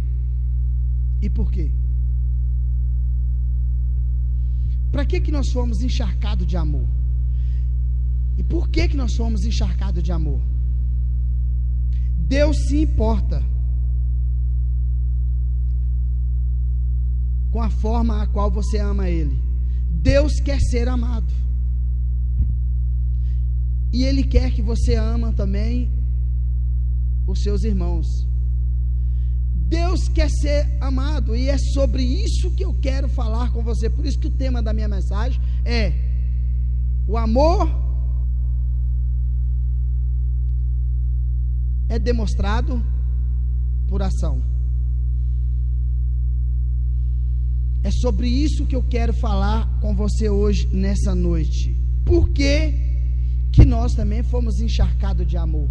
E 1.23 1.31
por 1.31 1.53
quê? 1.53 1.71
Para 4.91 5.07
que, 5.07 5.21
que 5.21 5.31
nós 5.31 5.49
fomos 5.53 5.81
encharcados 5.81 6.45
de 6.45 6.57
amor? 6.57 6.89
E 8.37 8.43
por 8.43 8.69
que, 8.69 8.89
que 8.89 8.97
nós 8.97 9.15
fomos 9.15 9.45
encharcados 9.45 10.03
de 10.03 10.11
amor? 10.11 10.58
Deus 12.29 12.57
se 12.69 12.83
importa 12.83 13.43
com 17.51 17.63
a 17.63 17.71
forma 17.71 18.23
a 18.23 18.27
qual 18.27 18.51
você 18.51 18.79
ama 18.79 19.09
Ele. 19.09 19.37
Deus 19.91 20.39
quer 20.41 20.61
ser 20.61 20.89
amado. 20.89 21.33
E 23.91 24.05
Ele 24.05 24.23
quer 24.23 24.53
que 24.53 24.61
você 24.61 24.95
ama 24.95 25.33
também 25.33 25.91
os 27.27 27.43
seus 27.43 27.65
irmãos. 27.65 28.07
Deus 29.55 30.09
quer 30.09 30.29
ser 30.31 30.67
amado 30.81 31.35
e 31.35 31.49
é 31.49 31.57
sobre 31.59 32.03
isso 32.03 32.51
que 32.51 32.65
eu 32.65 32.75
quero 32.75 33.09
falar 33.09 33.51
com 33.53 33.63
você. 33.63 33.89
Por 33.89 34.05
isso 34.05 34.19
que 34.19 34.27
o 34.27 34.31
tema 34.31 34.63
da 34.63 34.75
minha 34.75 34.89
mensagem 34.89 35.41
é 35.65 35.95
o 37.07 37.17
amor 37.17 37.88
é 41.89 41.99
demonstrado 41.99 42.83
por 43.89 44.03
ação. 44.03 44.43
É 47.83 47.91
sobre 47.91 48.29
isso 48.29 48.67
que 48.67 48.77
eu 48.77 48.83
quero 48.83 49.13
falar 49.15 49.81
com 49.81 49.95
você 49.95 50.29
hoje, 50.29 50.69
nessa 50.73 51.15
noite. 51.15 51.75
Por 52.05 52.31
que, 52.31 52.75
que 53.53 53.65
nós 53.65 53.95
também 53.95 54.23
fomos 54.23 54.61
encharcados 54.61 55.27
de 55.27 55.37
amor? 55.37 55.69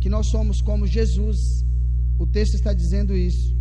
Que 0.00 0.08
nós 0.08 0.28
somos 0.28 0.60
como 0.60 0.86
Jesus. 0.86 1.38
O 2.18 2.26
texto 2.26 2.54
está 2.54 2.72
dizendo 2.72 3.16
isso. 3.16 3.56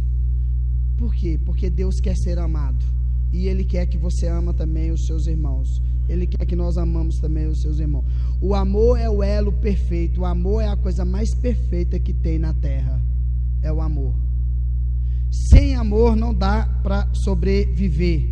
Por 0.97 1.15
quê? 1.15 1.39
Porque 1.43 1.69
Deus 1.69 1.99
quer 1.99 2.15
ser 2.15 2.37
amado. 2.37 2.83
E 3.31 3.47
Ele 3.47 3.63
quer 3.63 3.85
que 3.85 3.97
você 3.97 4.27
ama 4.27 4.53
também 4.53 4.91
os 4.91 5.05
seus 5.05 5.25
irmãos. 5.25 5.69
Ele 6.11 6.27
quer 6.27 6.45
que 6.45 6.57
nós 6.57 6.77
amamos 6.77 7.19
também 7.19 7.47
os 7.47 7.61
seus 7.61 7.79
irmãos. 7.79 8.03
O 8.41 8.53
amor 8.53 8.99
é 8.99 9.09
o 9.09 9.23
elo 9.23 9.53
perfeito. 9.53 10.21
O 10.21 10.25
amor 10.25 10.61
é 10.61 10.67
a 10.67 10.75
coisa 10.75 11.05
mais 11.05 11.33
perfeita 11.33 11.97
que 11.97 12.13
tem 12.13 12.37
na 12.37 12.53
terra. 12.53 13.01
É 13.61 13.71
o 13.71 13.79
amor. 13.79 14.13
Sem 15.31 15.73
amor 15.75 16.17
não 16.17 16.33
dá 16.33 16.67
para 16.83 17.07
sobreviver. 17.13 18.27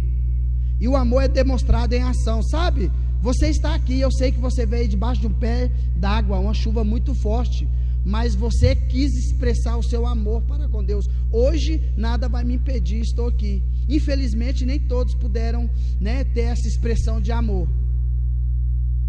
E 0.77 0.89
o 0.89 0.97
amor 0.97 1.23
é 1.23 1.29
demonstrado 1.29 1.93
em 1.93 2.01
ação, 2.01 2.43
sabe? 2.43 2.91
Você 3.21 3.47
está 3.47 3.73
aqui, 3.75 3.99
eu 3.99 4.11
sei 4.11 4.31
que 4.31 4.39
você 4.39 4.65
veio 4.65 4.87
debaixo 4.87 5.21
de 5.21 5.27
um 5.27 5.33
pé 5.33 5.71
d'água, 5.95 6.39
uma 6.39 6.53
chuva 6.53 6.83
muito 6.83 7.15
forte, 7.15 7.67
mas 8.05 8.35
você 8.35 8.75
quis 8.75 9.13
expressar 9.13 9.77
o 9.77 9.83
seu 9.83 10.05
amor 10.05 10.41
para 10.41 10.67
com 10.67 10.83
Deus. 10.83 11.05
Hoje 11.31 11.81
nada 11.95 12.27
vai 12.27 12.43
me 12.43 12.55
impedir, 12.55 12.99
estou 12.99 13.27
aqui. 13.27 13.63
Infelizmente, 13.89 14.65
nem 14.65 14.79
todos 14.79 15.15
puderam 15.15 15.67
né, 15.99 16.23
ter 16.23 16.41
essa 16.41 16.67
expressão 16.67 17.19
de 17.19 17.31
amor. 17.31 17.67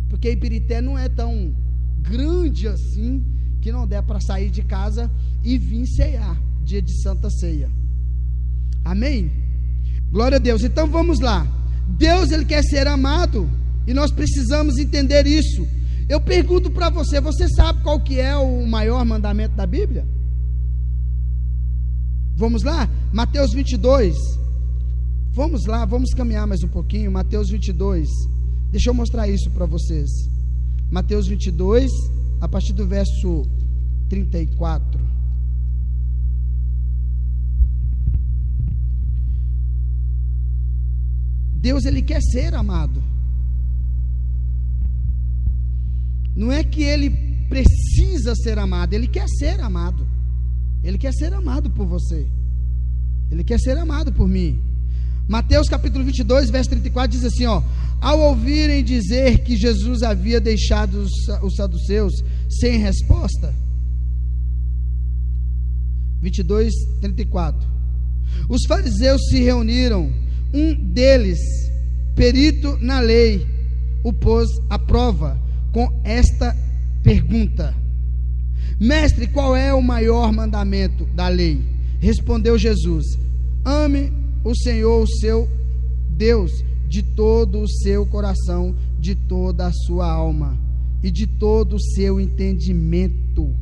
Porque 0.09 0.33
Ibirité 0.33 0.81
não 0.81 0.99
é 0.99 1.09
tão 1.09 1.55
grande 2.01 2.67
assim 2.67 3.23
que 3.61 3.71
não 3.71 3.87
der 3.87 4.03
para 4.03 4.21
sair 4.21 4.51
de 4.51 4.63
casa 4.63 5.11
e 5.45 5.59
vir 5.59 5.87
ceiar, 5.87 6.41
dia 6.65 6.81
de 6.81 7.03
Santa 7.03 7.29
Ceia. 7.29 7.71
Amém? 8.83 9.31
Glória 10.11 10.37
a 10.37 10.41
Deus. 10.41 10.65
Então 10.65 10.87
vamos 10.87 11.21
lá. 11.21 11.47
Deus 11.87 12.31
ele 12.31 12.47
quer 12.47 12.63
ser 12.63 12.87
amado 12.87 13.49
e 13.87 13.93
nós 13.93 14.11
precisamos 14.11 14.79
entender 14.79 15.27
isso. 15.27 15.69
Eu 16.09 16.21
pergunto 16.21 16.71
para 16.71 16.89
você, 16.89 17.21
você 17.21 17.49
sabe 17.49 17.83
qual 17.83 18.01
que 18.01 18.19
é 18.19 18.35
o 18.35 18.67
maior 18.67 19.05
mandamento 19.05 19.55
da 19.55 19.67
Bíblia? 19.67 20.07
Vamos 22.35 22.63
lá? 22.63 22.89
Mateus 23.13 23.53
22, 23.53 24.17
Vamos 25.33 25.65
lá, 25.65 25.85
vamos 25.85 26.13
caminhar 26.13 26.45
mais 26.45 26.61
um 26.65 26.69
pouquinho. 26.69 27.13
Mateus 27.13 27.51
22. 27.51 28.09
Deixa 28.73 28.91
eu 28.91 28.95
mostrar 28.95 29.29
isso 29.29 29.49
para 29.53 29.65
vocês. 29.65 30.11
Mateus 30.91 31.29
22, 31.29 31.89
a 32.41 32.49
partir 32.49 32.73
do 32.73 32.85
verso 32.85 33.47
34. 34.09 35.01
Deus 41.55 41.85
ele 41.85 42.03
quer 42.03 42.21
ser 42.21 42.53
amado. 42.53 43.01
Não 46.35 46.51
é 46.51 46.65
que 46.65 46.83
ele 46.83 47.09
precisa 47.49 48.35
ser 48.35 48.59
amado, 48.59 48.95
ele 48.95 49.07
quer 49.07 49.29
ser 49.29 49.61
amado. 49.61 50.05
Ele 50.83 50.99
quer 50.99 51.13
ser 51.13 51.33
amado 51.33 51.71
por 51.71 51.87
você. 51.87 52.27
Ele 53.31 53.45
quer 53.45 53.61
ser 53.61 53.79
amado 53.79 54.13
por 54.13 54.27
mim. 54.27 54.70
Mateus 55.29 55.69
capítulo 55.69 56.05
22, 56.05 56.51
verso 56.51 56.71
34 56.71 57.11
diz 57.11 57.25
assim, 57.25 57.47
ó: 57.47 57.63
Ao 58.01 58.21
ouvirem 58.21 58.83
dizer 58.83 59.39
que 59.45 59.57
Jesus 59.57 60.03
havia 60.03 60.41
deixado 60.41 61.07
os 61.43 61.55
saduceus 61.55 62.13
sem 62.49 62.79
resposta. 62.79 63.55
22, 66.21 66.73
34. 67.01 67.69
Os 68.49 68.63
fariseus 68.67 69.21
se 69.29 69.41
reuniram, 69.41 70.13
um 70.53 70.75
deles, 70.75 71.39
perito 72.15 72.77
na 72.81 73.01
lei, 73.01 73.47
o 74.05 74.13
pôs 74.13 74.49
à 74.69 74.79
prova 74.79 75.41
com 75.73 76.01
esta 76.05 76.57
pergunta: 77.03 77.75
Mestre, 78.79 79.27
qual 79.29 79.55
é 79.57 79.73
o 79.73 79.83
maior 79.83 80.33
mandamento 80.33 81.05
da 81.15 81.29
lei? 81.29 81.63
Respondeu 81.99 82.59
Jesus: 82.59 83.07
Ame 83.65 84.13
o 84.45 84.55
Senhor, 84.55 85.03
o 85.03 85.07
seu 85.07 85.49
Deus, 86.09 86.65
de 86.89 87.03
todo 87.03 87.61
o 87.61 87.69
seu 87.69 88.05
coração, 88.07 88.75
de 88.99 89.15
toda 89.15 89.67
a 89.67 89.73
sua 89.73 90.11
alma 90.11 90.59
e 91.03 91.11
de 91.11 91.27
todo 91.27 91.77
o 91.77 91.81
seu 91.81 92.21
entendimento. 92.21 93.55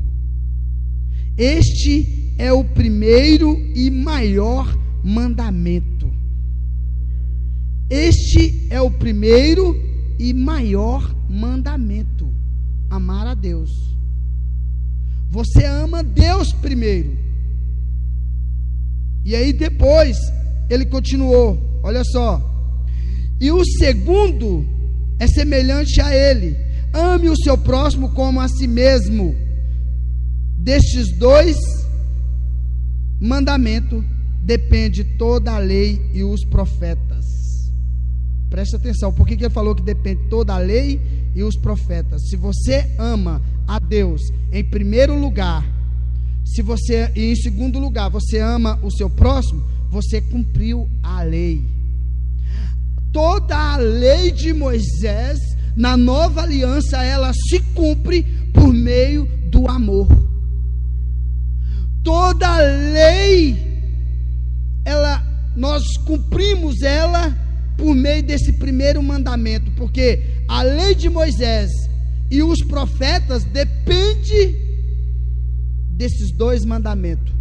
Este 1.37 2.33
é 2.39 2.53
o 2.53 2.65
primeiro 2.65 3.57
e 3.75 3.91
maior 3.91 4.77
mandamento. 5.05 6.11
Este 7.89 8.67
é 8.71 8.81
o 8.81 8.91
primeiro 8.91 9.77
e 10.19 10.33
maior 10.35 11.15
mandamento: 11.29 12.29
amar 12.91 13.27
a 13.27 13.35
Deus. 13.35 13.71
Você 15.31 15.65
ama 15.65 16.03
Deus 16.03 16.53
primeiro. 16.55 17.17
E 19.25 19.37
aí 19.37 19.53
depois 19.53 20.17
ele 20.69 20.87
continuou, 20.87 21.81
olha 21.83 22.03
só. 22.05 22.43
E 23.41 23.51
o 23.51 23.65
segundo 23.65 24.67
é 25.19 25.27
semelhante 25.27 26.01
a 26.01 26.15
ele: 26.15 26.57
ame 26.93 27.29
o 27.29 27.37
seu 27.37 27.57
próximo 27.57 28.11
como 28.11 28.41
a 28.41 28.49
si 28.49 28.67
mesmo. 28.67 29.35
Destes 30.59 31.17
dois 31.17 31.57
mandamentos 33.21 34.05
depende 34.43 35.05
toda 35.05 35.53
a 35.53 35.59
lei 35.59 36.01
e 36.13 36.23
os 36.23 36.45
profetas. 36.45 37.25
Preste 38.51 38.77
atenção, 38.77 39.13
por 39.13 39.27
que, 39.27 39.37
que 39.37 39.45
ele 39.45 39.53
falou 39.53 39.75
que 39.75 39.83
depende 39.83 40.23
toda 40.29 40.55
a 40.55 40.59
lei 40.59 41.01
e 41.35 41.43
os 41.43 41.57
profetas? 41.57 42.23
Se 42.29 42.37
você 42.37 42.91
ama 42.99 43.43
a 43.67 43.79
Deus 43.79 44.23
em 44.51 44.65
primeiro 44.65 45.19
lugar, 45.19 45.65
se 46.45 46.63
você 46.63 47.13
e 47.15 47.31
em 47.31 47.37
segundo 47.37 47.79
lugar 47.79 48.09
você 48.09 48.39
ama 48.39 48.79
o 48.83 48.91
seu 48.91 49.11
próximo, 49.11 49.63
você 49.91 50.21
cumpriu 50.21 50.89
a 51.03 51.23
lei. 51.23 51.65
Toda 53.13 53.57
a 53.57 53.77
lei 53.77 54.31
de 54.31 54.53
Moisés 54.53 55.39
na 55.77 55.97
nova 55.97 56.43
aliança 56.43 57.03
ela 57.03 57.33
se 57.33 57.61
cumpre 57.75 58.23
por 58.53 58.73
meio 58.73 59.27
do 59.51 59.69
amor. 59.69 60.09
Toda 62.03 62.47
a 62.49 62.61
lei 62.61 63.69
ela 64.85 65.25
nós 65.57 65.97
cumprimos 65.99 66.83
ela 66.83 67.37
por 67.77 67.95
meio 67.95 68.23
desse 68.23 68.53
primeiro 68.55 69.03
mandamento, 69.03 69.71
porque 69.73 70.21
a 70.49 70.63
lei 70.63 70.95
de 70.95 71.09
Moisés 71.09 71.71
e 72.31 72.43
os 72.43 72.63
profetas 72.63 73.45
depende 73.45 74.55
desses 75.97 76.33
dois 76.33 76.65
mandamentos. 76.65 77.38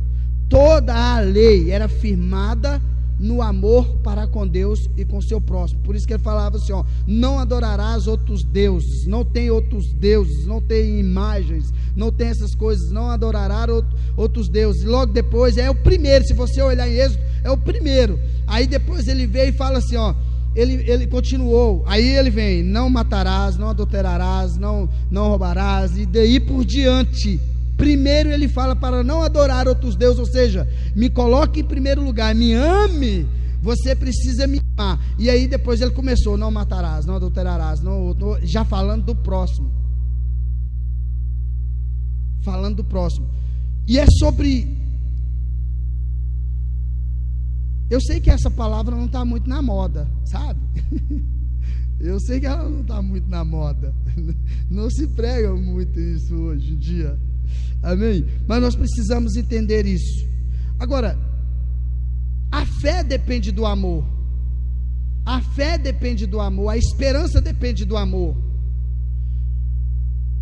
Toda 0.49 0.93
a 0.93 1.19
lei 1.19 1.71
era 1.71 1.87
firmada 1.87 2.81
no 3.19 3.41
amor 3.41 3.97
para 4.03 4.27
com 4.27 4.47
Deus 4.47 4.87
e 4.95 5.03
com 5.03 5.21
seu 5.21 5.41
próximo. 5.41 5.81
Por 5.81 5.95
isso 5.95 6.07
que 6.07 6.13
ele 6.13 6.23
falava 6.23 6.57
assim: 6.57 6.71
ó, 6.71 6.83
não 7.05 7.39
adorarás 7.39 8.07
outros 8.07 8.43
deuses, 8.43 9.05
não 9.07 9.25
tem 9.25 9.49
outros 9.49 9.91
deuses, 9.93 10.45
não 10.45 10.61
tem 10.61 10.99
imagens, 10.99 11.73
não 11.95 12.11
tem 12.11 12.27
essas 12.27 12.53
coisas, 12.55 12.91
não 12.91 13.09
adorarás 13.09 13.71
outros 14.15 14.47
deuses. 14.47 14.83
Logo 14.83 15.11
depois 15.11 15.57
é 15.57 15.69
o 15.69 15.75
primeiro, 15.75 16.25
se 16.25 16.33
você 16.33 16.61
olhar 16.61 16.87
em 16.87 16.93
Êxodo, 16.93 17.23
é 17.43 17.51
o 17.51 17.57
primeiro. 17.57 18.19
Aí 18.45 18.67
depois 18.67 19.07
ele 19.07 19.25
veio 19.25 19.49
e 19.49 19.57
fala 19.57 19.79
assim: 19.79 19.95
ó, 19.95 20.13
ele, 20.55 20.89
ele 20.89 21.07
continuou. 21.07 21.83
Aí 21.87 22.07
ele 22.07 22.29
vem: 22.29 22.63
não 22.63 22.89
matarás, 22.89 23.57
não 23.57 23.69
adulterarás, 23.69 24.57
não, 24.57 24.87
não 25.09 25.29
roubarás, 25.29 25.97
e 25.97 26.05
daí 26.05 26.39
por 26.39 26.63
diante. 26.63 27.39
Primeiro 27.77 28.31
ele 28.31 28.48
fala 28.48 28.75
para 28.75 29.03
não 29.03 29.22
adorar 29.22 29.67
outros 29.67 29.96
deuses, 29.96 30.19
ou 30.19 30.25
seja, 30.25 30.67
me 30.96 31.10
coloque 31.10 31.60
em 31.60 31.63
primeiro 31.63 32.03
lugar, 32.03 32.34
me 32.34 32.53
ame. 32.53 33.27
Você 33.62 33.96
precisa 33.96 34.48
me 34.48 34.60
amar. 34.75 35.00
E 35.17 35.29
aí 35.29 35.48
depois 35.48 35.79
ele 35.79 35.91
começou: 35.91 36.36
não 36.36 36.50
matarás, 36.50 37.05
não 37.05 37.15
adulterarás, 37.15 37.79
não, 37.81 38.15
já 38.41 38.65
falando 38.65 39.05
do 39.05 39.15
próximo. 39.15 39.72
Falando 42.41 42.77
do 42.77 42.84
próximo. 42.84 43.29
E 43.88 44.00
é 44.00 44.05
sobre. 44.19 44.75
Eu 47.89 48.01
sei 48.01 48.19
que 48.19 48.29
essa 48.29 48.50
palavra 48.50 48.96
não 48.96 49.05
está 49.05 49.24
muito 49.24 49.48
na 49.48 49.62
moda, 49.62 50.10
sabe? 50.25 50.60
Eu 52.00 52.19
sei 52.19 52.39
que 52.39 52.46
ela 52.46 52.69
não 52.69 52.81
está 52.81 53.01
muito 53.01 53.27
na 53.27 53.43
moda. 53.43 53.91
Não 54.69 54.88
se 54.88 55.08
prega 55.08 55.56
muito 55.56 55.99
isso 55.99 56.36
hoje 56.36 56.73
em 56.73 56.78
dia. 56.78 57.19
Amém? 57.81 58.25
Mas 58.47 58.62
nós 58.62 58.75
precisamos 58.75 59.36
entender 59.36 59.86
isso. 59.86 60.27
Agora, 60.79 61.17
a 62.51 62.65
fé 62.65 63.03
depende 63.03 63.51
do 63.51 63.65
amor. 63.65 64.05
A 65.25 65.41
fé 65.41 65.77
depende 65.77 66.25
do 66.25 66.39
amor, 66.39 66.69
a 66.69 66.77
esperança 66.77 67.41
depende 67.41 67.83
do 67.83 67.97
amor. 67.97 68.36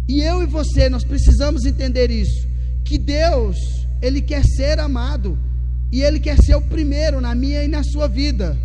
E 0.07 0.21
eu 0.21 0.43
e 0.43 0.45
você, 0.45 0.87
nós 0.89 1.03
precisamos 1.03 1.65
entender 1.65 2.11
isso, 2.11 2.47
que 2.83 2.99
Deus, 2.99 3.57
ele 3.99 4.21
quer 4.21 4.43
ser 4.43 4.79
amado 4.79 5.39
e 5.91 6.01
ele 6.01 6.19
quer 6.19 6.37
ser 6.37 6.55
o 6.55 6.61
primeiro 6.61 7.19
na 7.19 7.33
minha 7.33 7.63
e 7.63 7.67
na 7.67 7.83
sua 7.83 8.07
vida. 8.07 8.55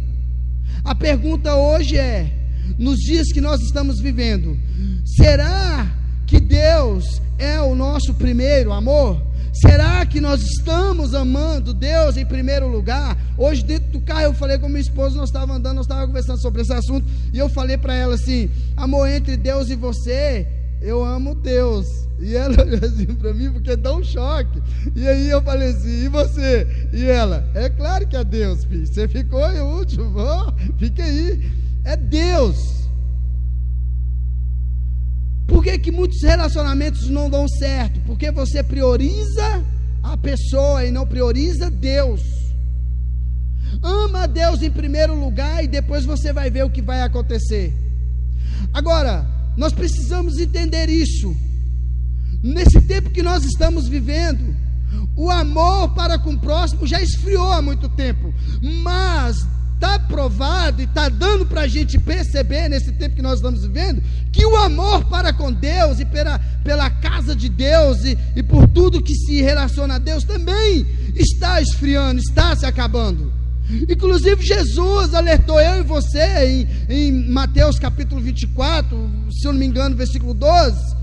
A 0.84 0.94
pergunta 0.94 1.54
hoje 1.56 1.96
é: 1.96 2.30
nos 2.78 2.98
dias 2.98 3.32
que 3.32 3.40
nós 3.40 3.60
estamos 3.62 3.98
vivendo, 4.00 4.58
será 5.16 5.99
que 6.30 6.38
Deus 6.38 7.20
é 7.38 7.60
o 7.60 7.74
nosso 7.74 8.14
primeiro 8.14 8.72
amor? 8.72 9.20
Será 9.52 10.06
que 10.06 10.20
nós 10.20 10.40
estamos 10.40 11.12
amando 11.12 11.74
Deus 11.74 12.16
em 12.16 12.24
primeiro 12.24 12.68
lugar? 12.68 13.18
Hoje, 13.36 13.64
dentro 13.64 13.90
do 13.90 14.00
carro, 14.00 14.26
eu 14.26 14.34
falei 14.34 14.56
com 14.56 14.68
minha 14.68 14.80
esposa, 14.80 15.16
nós 15.16 15.28
estávamos 15.28 15.56
andando, 15.56 15.76
nós 15.76 15.86
estávamos 15.86 16.10
conversando 16.10 16.40
sobre 16.40 16.62
esse 16.62 16.72
assunto, 16.72 17.04
e 17.32 17.38
eu 17.38 17.48
falei 17.48 17.76
para 17.76 17.96
ela 17.96 18.14
assim: 18.14 18.48
amor, 18.76 19.08
entre 19.08 19.36
Deus 19.36 19.70
e 19.70 19.74
você, 19.74 20.46
eu 20.80 21.04
amo 21.04 21.34
Deus. 21.34 21.84
E 22.20 22.36
ela 22.36 22.54
olhou 22.62 22.78
assim 22.78 23.06
para 23.06 23.34
mim, 23.34 23.50
porque 23.50 23.74
dá 23.74 23.92
um 23.92 24.04
choque. 24.04 24.62
E 24.94 25.08
aí 25.08 25.28
eu 25.28 25.42
falei 25.42 25.70
assim: 25.70 26.04
e 26.04 26.08
você? 26.08 26.88
E 26.92 27.06
ela: 27.06 27.44
é 27.56 27.68
claro 27.68 28.06
que 28.06 28.16
é 28.16 28.22
Deus, 28.22 28.62
filho. 28.62 28.86
Você 28.86 29.08
ficou 29.08 29.50
em 29.50 29.60
último, 29.60 30.14
oh, 30.16 30.52
fica 30.78 31.02
aí. 31.02 31.50
É 31.82 31.96
Deus. 31.96 32.79
Por 35.60 35.64
que, 35.64 35.78
que 35.78 35.92
muitos 35.92 36.22
relacionamentos 36.22 37.10
não 37.10 37.28
dão 37.28 37.46
certo? 37.46 38.00
Porque 38.06 38.30
você 38.30 38.62
prioriza 38.62 39.62
a 40.02 40.16
pessoa 40.16 40.86
e 40.86 40.90
não 40.90 41.06
prioriza 41.06 41.70
Deus. 41.70 42.22
Ama 43.82 44.26
Deus 44.26 44.62
em 44.62 44.70
primeiro 44.70 45.14
lugar 45.14 45.62
e 45.62 45.68
depois 45.68 46.06
você 46.06 46.32
vai 46.32 46.50
ver 46.50 46.64
o 46.64 46.70
que 46.70 46.80
vai 46.80 47.02
acontecer. 47.02 47.74
Agora, 48.72 49.26
nós 49.54 49.74
precisamos 49.74 50.38
entender 50.38 50.88
isso. 50.88 51.36
Nesse 52.42 52.80
tempo 52.80 53.10
que 53.10 53.22
nós 53.22 53.44
estamos 53.44 53.86
vivendo, 53.86 54.56
o 55.14 55.30
amor 55.30 55.90
para 55.90 56.18
com 56.18 56.30
o 56.32 56.38
próximo 56.38 56.86
já 56.86 57.02
esfriou 57.02 57.52
há 57.52 57.60
muito 57.60 57.86
tempo, 57.90 58.32
mas 58.82 59.46
está 59.80 59.98
provado 59.98 60.82
e 60.82 60.84
está 60.84 61.08
dando 61.08 61.46
para 61.46 61.62
a 61.62 61.66
gente 61.66 61.98
perceber 61.98 62.68
nesse 62.68 62.92
tempo 62.92 63.16
que 63.16 63.22
nós 63.22 63.36
estamos 63.36 63.62
vivendo 63.62 64.02
que 64.30 64.44
o 64.44 64.54
amor 64.56 65.06
para 65.06 65.32
com 65.32 65.50
Deus 65.50 65.98
e 65.98 66.04
pela, 66.04 66.38
pela 66.62 66.90
casa 66.90 67.34
de 67.34 67.48
Deus 67.48 68.04
e, 68.04 68.16
e 68.36 68.42
por 68.42 68.68
tudo 68.68 69.02
que 69.02 69.14
se 69.14 69.40
relaciona 69.40 69.94
a 69.94 69.98
Deus 69.98 70.22
também 70.22 70.86
está 71.16 71.62
esfriando, 71.62 72.20
está 72.20 72.54
se 72.54 72.66
acabando. 72.66 73.32
Inclusive, 73.88 74.44
Jesus 74.44 75.14
alertou 75.14 75.60
eu 75.60 75.80
e 75.80 75.82
você 75.82 76.66
em, 76.88 76.94
em 76.94 77.28
Mateus 77.30 77.78
capítulo 77.78 78.20
24, 78.20 79.10
se 79.30 79.46
eu 79.46 79.52
não 79.52 79.60
me 79.60 79.66
engano, 79.66 79.96
versículo 79.96 80.34
12 80.34 80.99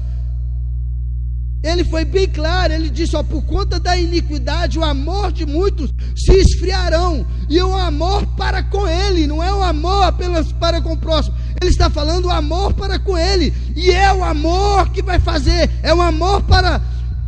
ele 1.67 1.83
foi 1.83 2.05
bem 2.05 2.27
claro, 2.27 2.73
ele 2.73 2.89
disse: 2.89 3.15
ó, 3.15 3.23
por 3.23 3.43
conta 3.43 3.79
da 3.79 3.97
iniquidade, 3.97 4.79
o 4.79 4.83
amor 4.83 5.31
de 5.31 5.45
muitos 5.45 5.91
se 6.15 6.31
esfriarão, 6.33 7.25
e 7.49 7.61
o 7.61 7.75
amor 7.75 8.25
para 8.37 8.63
com 8.63 8.87
ele, 8.87 9.27
não 9.27 9.43
é 9.43 9.53
o 9.53 9.61
amor 9.61 10.03
apenas 10.03 10.51
para 10.53 10.81
com 10.81 10.93
o 10.93 10.97
próximo, 10.97 11.35
ele 11.61 11.71
está 11.71 11.89
falando 11.89 12.25
o 12.25 12.31
amor 12.31 12.73
para 12.73 12.97
com 12.97 13.17
ele, 13.17 13.53
e 13.75 13.91
é 13.91 14.13
o 14.13 14.23
amor 14.23 14.89
que 14.91 15.01
vai 15.01 15.19
fazer, 15.19 15.69
é 15.83 15.93
o 15.93 16.01
amor 16.01 16.41
para, 16.43 16.81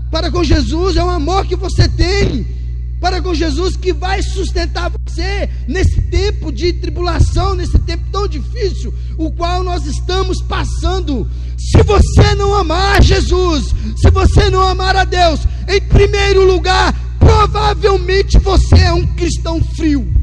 para 0.10 0.32
com 0.32 0.43
Jesus, 0.43 0.95
é 0.95 1.04
o 1.04 1.10
amor 1.10 1.45
que 1.45 1.56
você 1.56 1.88
tem 1.89 2.59
para 3.00 3.22
com 3.22 3.34
Jesus 3.34 3.76
que 3.78 3.94
vai 3.94 4.22
sustentar 4.22 4.92
você 4.92 5.50
nesse 5.68 6.02
tempo 6.02 6.52
de 6.52 6.74
tribulação, 6.74 7.56
nesse 7.56 7.80
tempo 7.80 8.04
tão 8.12 8.28
difícil, 8.28 8.94
o 9.18 9.32
qual 9.32 9.64
nós 9.64 9.86
estamos 9.86 10.42
passando. 10.44 11.30
Se 11.58 11.84
você 11.84 12.36
não 12.36 12.54
amar 12.56 13.02
Jesus, 13.02 13.74
se 13.98 14.10
você 14.12 14.50
não 14.50 14.62
amar 14.62 14.96
a 14.96 15.06
Deus, 15.06 15.42
em 15.68 15.82
primeiro 15.82 16.46
lugar, 16.46 16.94
provavelmente 17.20 18.38
você 18.40 18.76
é 18.76 18.94
um 18.94 19.06
cristão 19.16 19.62
frio. 19.76 20.20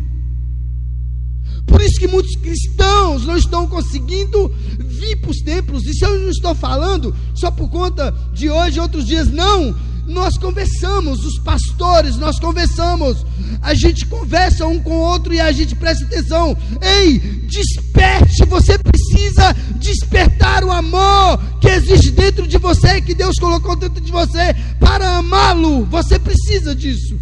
Por 1.66 1.80
isso 1.80 1.98
que 1.98 2.06
muitos 2.08 2.36
cristãos 2.36 3.26
não 3.26 3.36
estão 3.36 3.66
conseguindo 3.66 4.54
vir 4.78 5.16
para 5.16 5.30
os 5.30 5.38
templos. 5.38 5.84
Isso 5.84 6.04
eu 6.04 6.18
não 6.18 6.30
estou 6.30 6.54
falando 6.54 7.14
só 7.34 7.50
por 7.50 7.68
conta 7.68 8.14
de 8.32 8.48
hoje 8.48 8.78
outros 8.78 9.04
dias, 9.04 9.28
não 9.30 9.74
nós 10.06 10.38
conversamos, 10.38 11.24
os 11.24 11.38
pastores, 11.40 12.16
nós 12.16 12.38
conversamos, 12.38 13.26
a 13.60 13.74
gente 13.74 14.06
conversa 14.06 14.66
um 14.66 14.80
com 14.80 14.90
o 14.90 15.00
outro 15.00 15.34
e 15.34 15.40
a 15.40 15.50
gente 15.50 15.74
presta 15.74 16.04
atenção. 16.04 16.56
Ei, 16.80 17.18
desperte, 17.18 18.44
você 18.46 18.78
precisa 18.78 19.52
despertar 19.76 20.62
o 20.64 20.70
amor 20.70 21.38
que 21.60 21.68
existe 21.68 22.12
dentro 22.12 22.46
de 22.46 22.58
você, 22.58 23.00
que 23.00 23.14
Deus 23.14 23.36
colocou 23.36 23.74
dentro 23.74 24.00
de 24.00 24.12
você 24.12 24.54
para 24.78 25.16
amá-lo. 25.16 25.84
Você 25.86 26.18
precisa 26.18 26.74
disso. 26.74 27.18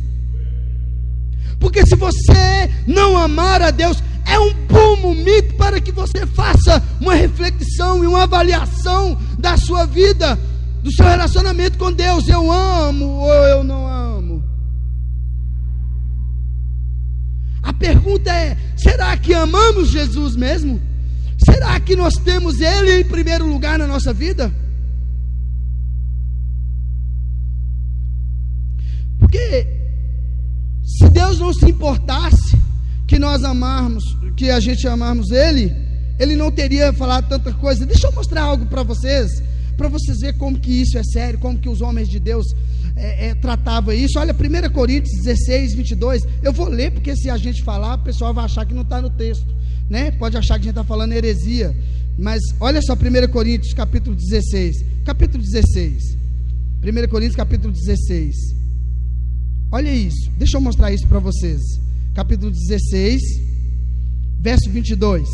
Porque 1.59 1.87
se 1.87 1.97
você 1.97 2.70
não 2.87 3.16
amar 3.16 3.62
a 3.62 3.70
Deus, 3.70 4.03
é 4.27 4.38
um 4.38 4.53
bom 4.66 4.97
momento 4.97 5.55
para 5.55 5.81
que 5.81 5.92
você 5.92 6.27
faça 6.27 6.83
uma 7.01 7.14
reflexão 7.14 8.05
e 8.05 8.07
uma 8.07 8.25
avaliação 8.25 9.18
da 9.38 9.57
sua 9.57 9.87
vida, 9.87 10.38
do 10.85 10.92
seu 10.92 11.07
relacionamento 11.07 11.79
com 11.79 11.90
Deus. 11.90 12.29
Eu 12.29 12.53
amo 12.53 13.07
ou 13.07 13.33
eu 13.33 13.64
não 13.64 13.87
amo? 13.87 14.44
A 17.62 17.73
pergunta 17.73 18.31
é: 18.31 18.55
será 18.77 19.16
que 19.16 19.33
amamos 19.33 19.88
Jesus 19.88 20.37
mesmo? 20.37 20.79
Será 21.38 21.81
que 21.81 21.97
nós 21.97 22.14
temos 22.16 22.61
Ele 22.61 23.01
em 23.01 23.05
primeiro 23.05 23.47
lugar 23.47 23.79
na 23.79 23.87
nossa 23.87 24.12
vida? 24.12 24.55
Porque 29.18 29.66
se 30.85 31.09
Deus 31.09 31.38
não 31.40 31.53
se 31.55 31.64
importasse 31.64 32.59
que 33.07 33.18
nós 33.18 33.42
amarmos, 33.42 34.05
que 34.37 34.51
a 34.51 34.61
gente 34.61 34.87
amarmos 34.87 35.31
Ele, 35.31 35.75
Ele 36.18 36.37
não 36.37 36.51
teria 36.51 36.92
falado 36.92 37.27
tanta 37.27 37.55
coisa. 37.55 37.87
Deixa 37.87 38.07
eu 38.07 38.12
mostrar 38.12 38.42
algo 38.42 38.66
para 38.66 38.83
vocês, 38.83 39.42
para 39.77 39.89
vocês 39.89 40.21
verem 40.21 40.39
como 40.39 40.59
que 40.59 40.71
isso 40.71 40.97
é 40.99 41.03
sério, 41.03 41.39
como 41.39 41.59
que 41.59 41.69
os 41.69 41.81
homens 41.81 42.09
de 42.09 42.19
Deus 42.19 42.47
é, 42.97 43.29
é, 43.29 43.35
tratavam 43.35 43.95
isso. 43.95 44.19
Olha, 44.19 44.35
1 44.35 44.73
Coríntios 44.73 45.23
16, 45.23 45.75
22. 45.75 46.23
Eu 46.43 46.53
vou 46.53 46.69
ler, 46.69 46.93
porque 46.93 47.17
se 47.17 47.29
a 47.29 47.37
gente 47.37 47.63
falar, 47.63 47.95
o 47.95 48.05
pessoal 48.05 48.33
vai 48.33 48.45
achar 48.45 48.65
que 48.65 48.75
não 48.75 48.83
está 48.83 49.01
no 49.01 49.11
texto 49.11 49.55
né? 49.89 50.11
Pode 50.13 50.37
achar 50.37 50.55
que 50.55 50.63
a 50.63 50.65
gente 50.65 50.71
está 50.71 50.85
falando 50.85 51.13
heresia. 51.13 51.75
Mas 52.19 52.41
olha 52.61 52.81
só 52.83 52.95
1 52.95 53.31
Coríntios 53.31 53.75
capítulo 53.75 54.17
16. 54.17 54.85
Capítulo 55.05 55.43
16. 55.43 56.17
1 56.83 57.09
Coríntios 57.09 57.37
capítulo 57.37 57.73
16. 57.73 58.35
Olha 59.73 59.93
isso. 59.93 60.31
Deixa 60.39 60.57
eu 60.57 60.61
mostrar 60.61 60.93
isso 60.93 61.07
para 61.09 61.19
vocês. 61.19 61.61
Capítulo 62.15 62.53
16, 62.53 63.21
verso 64.39 64.71
22. 64.71 65.29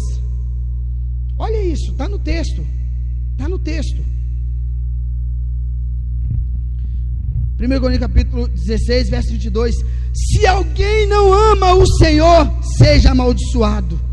Olha 1.38 1.62
isso, 1.62 1.92
está 1.92 2.08
no 2.08 2.18
texto. 2.18 2.66
Está 3.32 3.48
no 3.48 3.58
texto. 3.58 4.02
1 7.60 7.78
Coríntios 7.78 8.10
capítulo 8.10 8.48
16, 8.48 9.10
verso 9.10 9.30
22. 9.32 9.74
Se 10.14 10.46
alguém 10.46 11.06
não 11.06 11.30
ama 11.30 11.74
o 11.74 11.86
Senhor, 11.98 12.50
seja 12.78 13.10
amaldiçoado. 13.10 14.09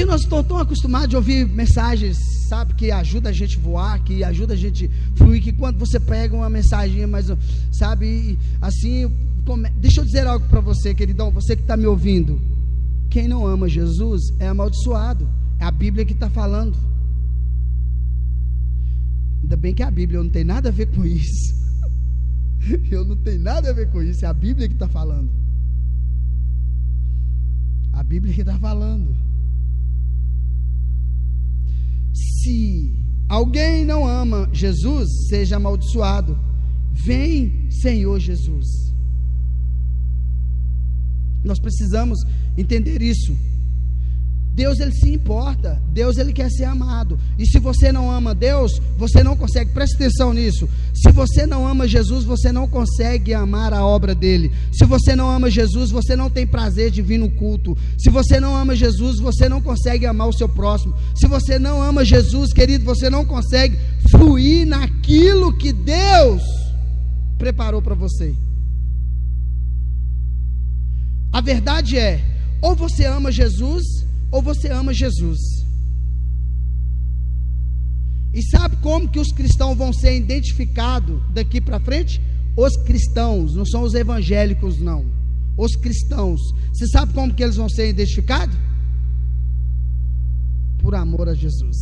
Porque 0.00 0.04
nós 0.04 0.22
estamos 0.22 0.46
tão 0.46 0.56
acostumados 0.56 1.14
a 1.14 1.18
ouvir 1.18 1.46
mensagens, 1.46 2.16
sabe, 2.48 2.72
que 2.72 2.90
ajuda 2.90 3.28
a 3.28 3.32
gente 3.32 3.58
a 3.58 3.60
voar, 3.60 4.02
que 4.02 4.24
ajuda 4.24 4.54
a 4.54 4.56
gente 4.56 4.86
a 4.86 5.18
fluir, 5.18 5.42
que 5.42 5.52
quando 5.52 5.78
você 5.78 6.00
pega 6.00 6.34
uma 6.34 6.48
mensagem, 6.48 7.06
mas, 7.06 7.26
sabe, 7.70 8.38
assim, 8.62 9.12
deixa 9.76 10.00
eu 10.00 10.04
dizer 10.06 10.26
algo 10.26 10.48
para 10.48 10.60
você, 10.60 10.94
queridão, 10.94 11.30
você 11.30 11.54
que 11.54 11.60
está 11.60 11.76
me 11.76 11.86
ouvindo. 11.86 12.40
Quem 13.10 13.28
não 13.28 13.46
ama 13.46 13.68
Jesus 13.68 14.22
é 14.38 14.48
amaldiçoado. 14.48 15.28
É 15.58 15.64
a 15.64 15.70
Bíblia 15.70 16.06
que 16.06 16.14
está 16.14 16.30
falando. 16.30 16.78
Ainda 19.42 19.56
bem 19.56 19.74
que 19.74 19.82
a 19.82 19.90
Bíblia 19.90 20.22
não 20.22 20.30
tem 20.30 20.44
nada 20.44 20.70
a 20.70 20.72
ver 20.72 20.86
com 20.86 21.04
isso. 21.04 21.54
Eu 22.90 23.04
não 23.04 23.16
tenho 23.16 23.40
nada 23.40 23.68
a 23.68 23.72
ver 23.74 23.90
com 23.90 24.00
isso. 24.00 24.24
É 24.24 24.28
a 24.28 24.32
Bíblia 24.32 24.66
que 24.66 24.74
está 24.74 24.88
falando. 24.88 25.28
A 27.92 28.02
Bíblia 28.02 28.32
que 28.32 28.40
está 28.40 28.58
falando. 28.58 29.29
Se 32.42 32.92
alguém 33.28 33.84
não 33.84 34.06
ama 34.06 34.48
Jesus, 34.52 35.08
seja 35.28 35.56
amaldiçoado. 35.56 36.38
Vem, 36.92 37.70
Senhor 37.70 38.18
Jesus. 38.18 38.66
Nós 41.44 41.58
precisamos 41.58 42.18
entender 42.56 43.00
isso. 43.02 43.34
Deus 44.52 44.80
ele 44.80 44.92
se 44.92 45.08
importa, 45.08 45.80
Deus 45.92 46.18
ele 46.18 46.32
quer 46.32 46.50
ser 46.50 46.64
amado. 46.64 47.18
E 47.38 47.46
se 47.46 47.58
você 47.58 47.92
não 47.92 48.10
ama 48.10 48.34
Deus, 48.34 48.72
você 48.98 49.22
não 49.22 49.36
consegue. 49.36 49.70
Preste 49.70 49.94
atenção 49.94 50.32
nisso. 50.32 50.68
Se 50.92 51.12
você 51.12 51.46
não 51.46 51.66
ama 51.66 51.86
Jesus, 51.86 52.24
você 52.24 52.50
não 52.50 52.66
consegue 52.68 53.32
amar 53.32 53.72
a 53.72 53.84
obra 53.84 54.14
dele. 54.14 54.50
Se 54.72 54.84
você 54.84 55.14
não 55.14 55.30
ama 55.30 55.48
Jesus, 55.48 55.90
você 55.90 56.16
não 56.16 56.28
tem 56.28 56.46
prazer 56.46 56.90
de 56.90 57.00
vir 57.00 57.18
no 57.18 57.30
culto. 57.30 57.78
Se 57.96 58.10
você 58.10 58.40
não 58.40 58.56
ama 58.56 58.74
Jesus, 58.74 59.20
você 59.20 59.48
não 59.48 59.62
consegue 59.62 60.04
amar 60.04 60.28
o 60.28 60.32
seu 60.32 60.48
próximo. 60.48 60.94
Se 61.14 61.26
você 61.26 61.58
não 61.58 61.80
ama 61.80 62.04
Jesus, 62.04 62.52
querido, 62.52 62.84
você 62.84 63.08
não 63.08 63.24
consegue 63.24 63.78
fluir 64.10 64.66
naquilo 64.66 65.56
que 65.56 65.72
Deus 65.72 66.42
preparou 67.38 67.80
para 67.80 67.94
você. 67.94 68.34
A 71.32 71.40
verdade 71.40 71.96
é, 71.96 72.20
ou 72.60 72.74
você 72.74 73.06
ama 73.06 73.30
Jesus, 73.30 74.09
ou 74.30 74.40
você 74.40 74.68
ama 74.68 74.94
Jesus. 74.94 75.38
E 78.32 78.42
sabe 78.48 78.76
como 78.76 79.08
que 79.08 79.18
os 79.18 79.32
cristãos 79.32 79.76
vão 79.76 79.92
ser 79.92 80.16
identificados 80.16 81.20
daqui 81.32 81.60
para 81.60 81.80
frente? 81.80 82.20
Os 82.56 82.76
cristãos, 82.84 83.54
não 83.54 83.66
são 83.66 83.82
os 83.82 83.94
evangélicos 83.94 84.78
não. 84.78 85.04
Os 85.56 85.74
cristãos. 85.76 86.40
Você 86.72 86.86
sabe 86.86 87.12
como 87.12 87.34
que 87.34 87.42
eles 87.42 87.56
vão 87.56 87.68
ser 87.68 87.88
identificados? 87.88 88.56
Por 90.78 90.94
amor 90.94 91.28
a 91.28 91.34
Jesus. 91.34 91.76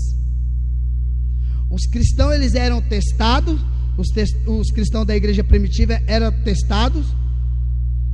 Os 1.71 1.83
cristãos 1.87 2.35
eles 2.35 2.55
eram 2.55 2.81
testados, 2.81 3.61
os, 3.99 4.09
te 4.09 4.25
os 4.47 4.71
cristãos 4.71 5.07
da 5.07 5.15
igreja 5.15 5.45
primitiva 5.45 6.01
eram 6.07 6.33
testados 6.43 7.07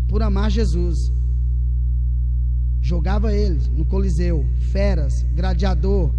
por 0.09 0.23
amar 0.23 0.51
Jesus 0.51 0.97
jogava 2.85 3.33
eles 3.33 3.67
no 3.69 3.85
Coliseu, 3.87 4.47
feras, 4.71 5.25
gladiador, 5.35 6.13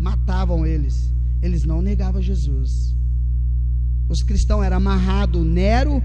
matavam 0.00 0.66
eles. 0.66 0.94
Eles 1.42 1.64
não 1.64 1.82
negavam 1.82 2.22
Jesus. 2.22 2.70
Os 4.08 4.22
cristãos 4.22 4.64
eram 4.64 4.78
amarrados, 4.78 5.44
Nero. 5.44 6.02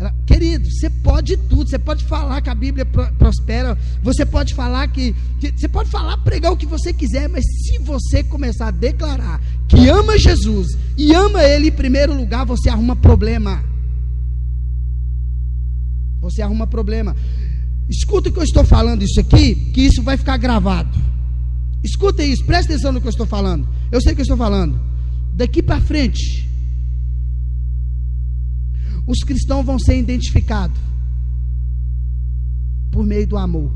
Era, 0.00 0.12
querido, 0.26 0.68
você 0.68 0.90
pode 0.90 1.36
tudo, 1.36 1.70
você 1.70 1.78
pode 1.78 2.04
falar 2.04 2.40
que 2.40 2.50
a 2.50 2.54
Bíblia 2.56 2.84
prospera, 2.84 3.78
você 4.02 4.26
pode 4.26 4.52
falar 4.52 4.88
que, 4.88 5.14
você 5.56 5.68
pode 5.68 5.88
falar, 5.88 6.16
pregar 6.18 6.50
o 6.50 6.56
que 6.56 6.66
você 6.66 6.92
quiser, 6.92 7.28
mas 7.28 7.44
se 7.44 7.78
você 7.78 8.24
começar 8.24 8.68
a 8.68 8.72
declarar 8.72 9.40
que 9.68 9.88
ama 9.88 10.18
Jesus 10.18 10.76
e 10.98 11.14
ama 11.14 11.44
Ele 11.44 11.68
em 11.68 11.72
primeiro 11.72 12.16
lugar, 12.16 12.44
você 12.44 12.68
arruma 12.68 12.96
problema. 12.96 13.62
Você 16.20 16.42
arruma 16.42 16.66
problema. 16.66 17.14
Escuta 17.92 18.30
o 18.30 18.32
que 18.32 18.38
eu 18.38 18.42
estou 18.42 18.64
falando 18.64 19.02
isso 19.02 19.20
aqui, 19.20 19.54
que 19.54 19.82
isso 19.82 20.02
vai 20.02 20.16
ficar 20.16 20.38
gravado. 20.38 20.98
Escuta 21.84 22.24
isso, 22.24 22.42
presta 22.46 22.72
atenção 22.72 22.90
no 22.90 23.02
que 23.02 23.06
eu 23.06 23.10
estou 23.10 23.26
falando. 23.26 23.68
Eu 23.90 24.00
sei 24.00 24.12
o 24.12 24.14
que 24.14 24.22
eu 24.22 24.24
estou 24.24 24.36
falando. 24.36 24.80
Daqui 25.34 25.62
para 25.62 25.78
frente, 25.78 26.48
os 29.06 29.18
cristãos 29.18 29.66
vão 29.66 29.78
ser 29.78 29.98
identificados 29.98 30.80
por 32.90 33.04
meio 33.04 33.26
do 33.26 33.36
amor. 33.36 33.70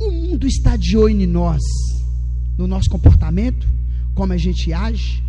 O 0.00 0.10
mundo 0.10 0.46
está 0.46 0.76
de 0.76 0.96
olho 0.96 1.20
em 1.20 1.26
nós, 1.26 1.60
no 2.56 2.66
nosso 2.66 2.88
comportamento, 2.88 3.68
como 4.14 4.32
a 4.32 4.38
gente 4.38 4.72
age, 4.72 5.22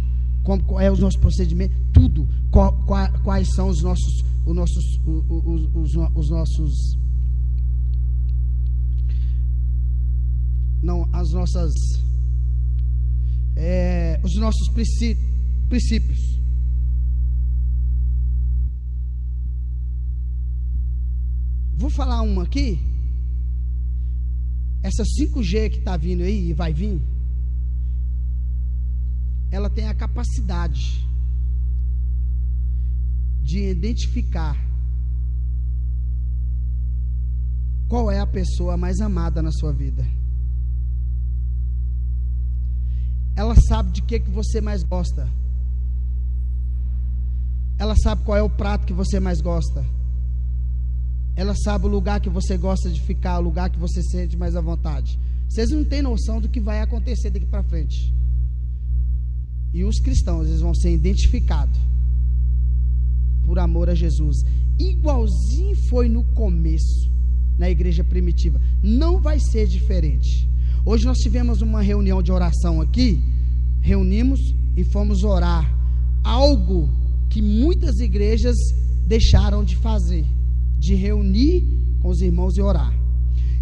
como, 0.44 0.64
qual 0.64 0.82
é 0.82 0.92
os 0.92 1.00
nossos 1.00 1.20
procedimentos, 1.20 1.78
tudo, 1.94 2.28
qual, 2.52 2.74
qual, 2.86 3.12
quais 3.24 3.48
são 3.54 3.70
os 3.70 3.82
nossos, 3.82 4.24
os 4.46 4.56
nossos, 4.56 4.84
os, 5.06 5.70
os, 5.76 5.96
os 6.16 6.30
nossos, 6.30 6.74
não, 10.82 11.08
as 11.12 11.32
nossas, 11.32 11.74
é, 13.56 14.20
os 14.24 14.36
nossos 14.36 14.70
princípios. 14.70 16.40
Vou 21.76 21.90
falar 21.90 22.22
uma 22.22 22.44
aqui. 22.44 22.80
Essa 24.82 25.04
5G 25.04 25.70
que 25.70 25.78
está 25.80 25.98
vindo 25.98 26.24
aí 26.24 26.50
e 26.50 26.54
vai 26.54 26.74
vir 26.74 27.00
ela 29.52 29.70
tem 29.70 29.88
a 29.88 29.94
capacidade 29.94 31.08
de 33.42 33.70
identificar 33.70 34.58
qual 37.88 38.12
é 38.12 38.20
a 38.20 38.28
pessoa 38.28 38.78
mais 38.78 39.00
amada 39.00 39.42
na 39.42 39.52
sua 39.52 39.74
vida. 39.74 40.06
ela 43.40 43.56
sabe 43.56 43.92
de 43.92 44.02
que, 44.02 44.20
que 44.20 44.30
você 44.30 44.60
mais 44.60 44.84
gosta. 44.84 45.26
Ela 47.78 47.96
sabe 47.96 48.22
qual 48.26 48.38
é 48.38 48.42
o 48.42 48.50
prato 48.50 48.86
que 48.86 48.92
você 48.92 49.18
mais 49.18 49.40
gosta. 49.40 49.86
Ela 51.38 51.56
sabe 51.56 51.86
o 51.86 51.88
lugar 51.88 52.20
que 52.20 52.30
você 52.30 52.58
gosta 52.58 52.90
de 52.90 53.00
ficar, 53.00 53.40
o 53.40 53.44
lugar 53.44 53.70
que 53.70 53.80
você 53.80 54.04
sente 54.04 54.36
mais 54.36 54.58
à 54.58 54.62
vontade. 54.62 55.18
Vocês 55.48 55.70
não 55.70 55.86
têm 55.86 56.02
noção 56.02 56.42
do 56.42 56.50
que 56.50 56.60
vai 56.60 56.82
acontecer 56.82 57.30
daqui 57.30 57.46
para 57.46 57.64
frente. 57.64 58.14
E 59.74 59.84
os 59.84 60.00
cristãos, 60.00 60.48
eles 60.48 60.62
vão 60.62 60.74
ser 60.74 60.92
identificados 60.92 61.80
por 63.46 63.60
amor 63.60 63.90
a 63.90 63.96
Jesus. 63.96 64.38
Igualzinho 64.78 65.76
foi 65.90 66.08
no 66.08 66.24
começo, 66.24 67.10
na 67.58 67.70
igreja 67.70 68.04
primitiva. 68.04 68.62
Não 68.82 69.20
vai 69.20 69.40
ser 69.40 69.68
diferente. 69.68 70.48
Hoje 70.86 71.06
nós 71.06 71.18
tivemos 71.18 71.62
uma 71.62 71.82
reunião 71.82 72.22
de 72.22 72.32
oração 72.32 72.80
aqui, 72.82 73.22
reunimos 73.82 74.40
e 74.76 74.84
fomos 74.84 75.24
orar. 75.24 75.68
Algo 76.24 76.90
que 77.30 77.42
muitas 77.42 78.00
igrejas 78.00 78.56
deixaram 79.06 79.64
de 79.64 79.76
fazer, 79.76 80.26
de 80.78 80.96
reunir 80.96 81.64
com 82.02 82.10
os 82.10 82.22
irmãos 82.22 82.56
e 82.58 82.62
orar. 82.62 82.94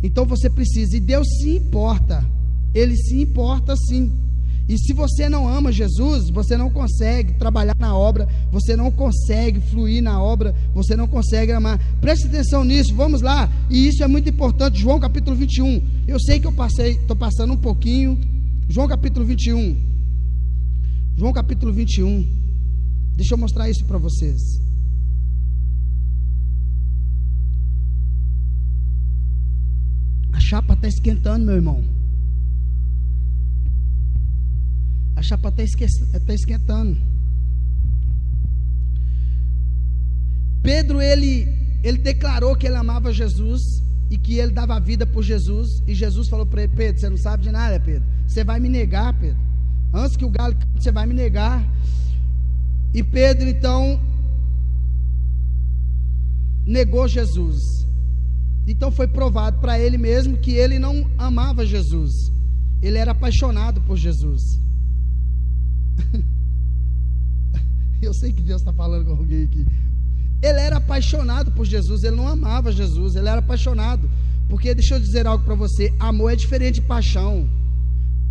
Então 0.04 0.26
você 0.26 0.50
precisa, 0.50 0.96
e 0.96 1.00
Deus 1.00 1.28
se 1.40 1.56
importa, 1.56 2.24
Ele 2.74 2.96
se 2.96 3.20
importa 3.20 3.76
sim. 3.90 4.12
E 4.68 4.78
se 4.78 4.92
você 4.92 5.30
não 5.30 5.48
ama 5.48 5.72
Jesus, 5.72 6.30
você 6.30 6.58
não 6.58 6.70
consegue 6.70 7.34
trabalhar 7.36 7.76
na 7.80 7.98
obra, 7.98 8.28
você 8.52 8.76
não 8.76 8.92
consegue 8.92 9.62
fluir 9.62 10.04
na 10.04 10.22
obra, 10.22 10.54
você 10.74 10.94
não 10.94 11.08
consegue 11.08 11.54
amar. 11.54 11.80
Preste 12.02 12.28
atenção 12.28 12.66
nisso, 12.66 12.94
vamos 12.94 13.22
lá. 13.22 13.50
E 13.70 13.88
isso 13.88 14.04
é 14.04 14.08
muito 14.08 14.30
importante. 14.30 14.80
João 14.80 15.00
capítulo 15.00 15.38
21. 15.38 15.82
Eu 16.06 16.20
sei 16.20 16.40
que 16.40 16.48
eu 16.48 16.52
passei, 16.52 16.92
estou 16.94 17.16
passando 17.16 17.54
um 17.54 17.58
pouquinho. 17.58 18.20
João 18.68 18.90
capítulo 18.90 19.26
21. 19.26 19.78
João 21.16 21.32
capítulo 21.32 21.72
21. 21.72 22.28
Deixa 23.16 23.36
eu 23.36 23.38
mostrar 23.38 23.70
isso 23.70 23.86
para 23.86 23.98
vocês. 23.98 24.42
A 30.34 30.40
chapa 30.42 30.74
está 30.74 30.90
esquentando, 30.90 31.46
meu 31.46 31.56
irmão. 31.56 31.97
A 35.18 35.24
chapa 35.24 35.52
está 35.58 36.20
tá 36.20 36.34
esquentando. 36.34 36.96
Pedro, 40.62 41.02
ele, 41.02 41.48
ele 41.84 41.98
declarou 41.98 42.56
que 42.56 42.68
ele 42.68 42.76
amava 42.76 43.12
Jesus 43.12 43.62
e 44.12 44.18
que 44.18 44.38
ele 44.38 44.52
dava 44.52 44.80
vida 44.80 45.08
por 45.08 45.24
Jesus. 45.24 45.82
E 45.88 45.96
Jesus 45.96 46.30
falou 46.30 46.46
para 46.46 46.62
ele: 46.62 46.74
Pedro, 46.76 47.02
você 47.02 47.10
não 47.10 47.18
sabe 47.18 47.42
de 47.42 47.52
nada, 47.52 47.80
Pedro. 47.80 48.08
Você 48.28 48.44
vai 48.44 48.60
me 48.60 48.70
negar, 48.70 49.12
Pedro. 49.20 49.40
Antes 49.92 50.16
que 50.16 50.24
o 50.24 50.30
galo 50.30 50.54
cante, 50.54 50.84
você 50.84 50.92
vai 50.92 51.08
me 51.08 51.16
negar. 51.16 51.68
E 52.94 53.02
Pedro 53.02 53.50
então 53.50 54.00
negou 56.64 57.08
Jesus. 57.08 57.60
Então 58.68 58.92
foi 58.92 59.08
provado 59.08 59.60
para 59.62 59.80
ele 59.80 59.98
mesmo 59.98 60.38
que 60.38 60.52
ele 60.52 60.78
não 60.78 61.10
amava 61.18 61.66
Jesus. 61.66 62.14
Ele 62.84 63.00
era 63.00 63.14
apaixonado 63.14 63.82
por 63.82 63.98
Jesus. 63.98 64.67
Eu 68.02 68.14
sei 68.14 68.32
que 68.32 68.42
Deus 68.42 68.62
está 68.62 68.74
falando 68.74 69.06
com 69.06 69.12
alguém 69.12 69.44
aqui. 69.44 69.66
Ele 70.42 70.60
era 70.60 70.78
apaixonado 70.78 71.52
por 71.52 71.66
Jesus, 71.66 72.04
ele 72.04 72.16
não 72.16 72.28
amava 72.28 72.72
Jesus, 72.72 73.16
ele 73.16 73.28
era 73.28 73.40
apaixonado. 73.40 74.10
Porque 74.48 74.74
deixa 74.74 74.96
eu 74.96 75.00
dizer 75.00 75.26
algo 75.26 75.44
para 75.44 75.56
você: 75.56 75.94
amor 76.00 76.32
é 76.32 76.36
diferente 76.36 76.76
de 76.76 76.82
paixão. 76.82 77.50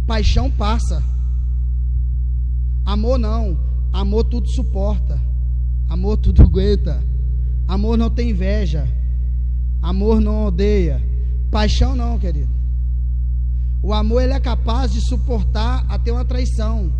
Paixão 0.06 0.50
passa, 0.50 1.02
amor 2.84 3.18
não. 3.18 3.58
Amor 3.92 4.24
tudo 4.24 4.48
suporta. 4.48 5.20
Amor 5.88 6.16
tudo 6.18 6.42
aguenta. 6.42 7.02
Amor 7.66 7.96
não 7.96 8.10
tem 8.10 8.30
inveja. 8.30 8.86
Amor 9.82 10.20
não 10.20 10.46
odeia. 10.46 11.02
Paixão 11.50 11.96
não, 11.96 12.18
querido. 12.18 12.50
O 13.82 13.92
amor 13.92 14.22
ele 14.22 14.32
é 14.32 14.40
capaz 14.40 14.92
de 14.92 15.00
suportar 15.08 15.84
até 15.88 16.12
uma 16.12 16.24
traição. 16.24 16.92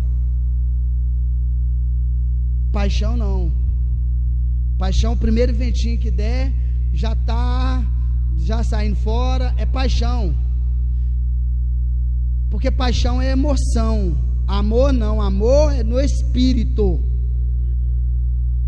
Paixão 2.77 3.17
não. 3.17 3.51
Paixão, 4.77 5.13
o 5.13 5.17
primeiro 5.17 5.51
ventinho 5.51 5.97
que 5.97 6.11
der, 6.11 6.53
já 6.93 7.13
está 7.13 7.83
já 8.37 8.63
saindo 8.63 8.95
fora, 8.97 9.51
é 9.57 9.65
paixão. 9.65 10.37
Porque 12.51 12.69
paixão 12.69 13.19
é 13.19 13.31
emoção. 13.31 14.15
Amor 14.47 14.93
não, 14.93 15.19
amor 15.19 15.73
é 15.73 15.81
no 15.81 15.99
espírito. 15.99 17.03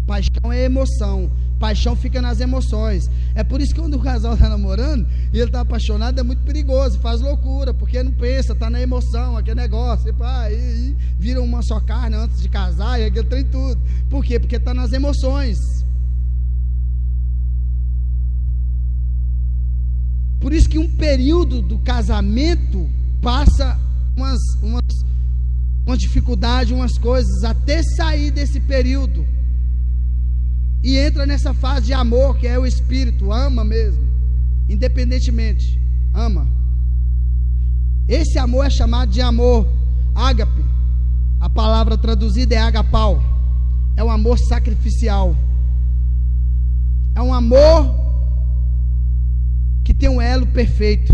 Paixão 0.08 0.52
é 0.52 0.63
emoção. 0.63 1.30
Paixão 1.60 1.95
fica 1.95 2.22
nas 2.22 2.39
emoções. 2.39 3.10
É 3.36 3.43
por 3.43 3.60
isso 3.60 3.74
que 3.74 3.82
quando 3.82 3.95
o 3.95 4.00
casal 4.02 4.34
está 4.34 4.48
namorando 4.48 5.06
e 5.34 5.38
ele 5.38 5.48
está 5.48 5.62
apaixonado, 5.62 6.19
é 6.19 6.24
muito 6.24 6.41
perigoso, 6.43 6.98
faz 7.00 7.19
loucura, 7.19 7.74
porque 7.74 8.02
não 8.02 8.13
pensa, 8.13 8.54
está 8.54 8.69
na 8.69 8.82
emoção, 8.82 9.36
aquele 9.36 9.60
negócio, 9.60 10.10
e, 10.10 10.13
pá, 10.13 10.50
e, 10.50 10.56
e 10.56 10.98
vira 11.17 11.41
uma 11.41 11.62
só 11.62 11.80
carne 11.82 12.15
antes 12.15 12.41
de 12.41 12.48
casar, 12.48 13.00
e 13.00 13.06
aquele 13.06 13.28
trem 13.28 13.43
tudo. 13.43 13.82
Por 14.10 14.24
quê? 14.24 14.39
Porque 14.39 14.56
está 14.56 14.74
nas 14.74 14.93
emoções. 14.93 15.58
Por 20.39 20.54
isso 20.54 20.69
que 20.69 20.80
um 20.80 20.89
período 20.95 21.62
do 21.62 21.78
casamento 21.80 22.89
passa 23.22 23.78
umas, 24.15 24.39
umas 24.63 24.86
uma 25.86 25.98
dificuldade, 25.98 26.74
umas 26.74 26.98
coisas, 26.98 27.43
até 27.43 27.82
sair 27.84 28.32
desse 28.32 28.60
período. 28.62 29.28
E 30.82 30.98
entra 30.98 31.26
nessa 31.26 31.54
fase 31.54 31.88
de 31.88 31.94
amor, 31.94 32.38
que 32.38 32.48
é 32.48 32.58
o 32.58 32.65
Espírito, 32.65 33.32
ama 33.32 33.63
mesmo, 33.63 34.04
independentemente, 34.68 35.80
ama. 36.13 36.48
Esse 38.08 38.39
amor 38.39 38.65
é 38.65 38.70
chamado 38.70 39.12
de 39.12 39.22
amor 39.22 39.68
ágape. 40.15 40.63
A 41.39 41.50
palavra 41.50 41.98
traduzida 41.98 42.56
é 42.56 42.58
agapau. 42.58 43.22
É 43.96 44.04
um 44.04 44.10
amor 44.10 44.38
sacrificial. 44.39 45.36
É 47.15 47.22
um 47.22 47.34
amor 47.34 47.94
que 49.84 49.94
tem 49.94 50.10
um 50.10 50.22
elo 50.22 50.48
perfeito. 50.48 51.13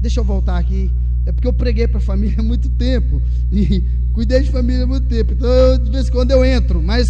Deixa 0.00 0.20
eu 0.20 0.24
voltar 0.24 0.58
aqui. 0.58 0.90
É 1.26 1.32
porque 1.32 1.46
eu 1.46 1.52
preguei 1.52 1.86
para 1.86 1.98
a 1.98 2.02
família 2.02 2.36
há 2.38 2.42
muito 2.42 2.68
tempo. 2.70 3.20
E 3.52 3.84
cuidei 4.12 4.42
de 4.42 4.50
família 4.50 4.84
há 4.84 4.86
muito 4.86 5.06
tempo. 5.06 5.32
Então, 5.32 5.78
de 5.82 5.90
vez 5.90 6.08
em 6.08 6.10
quando 6.12 6.30
eu 6.30 6.44
entro. 6.44 6.82
Mas. 6.82 7.06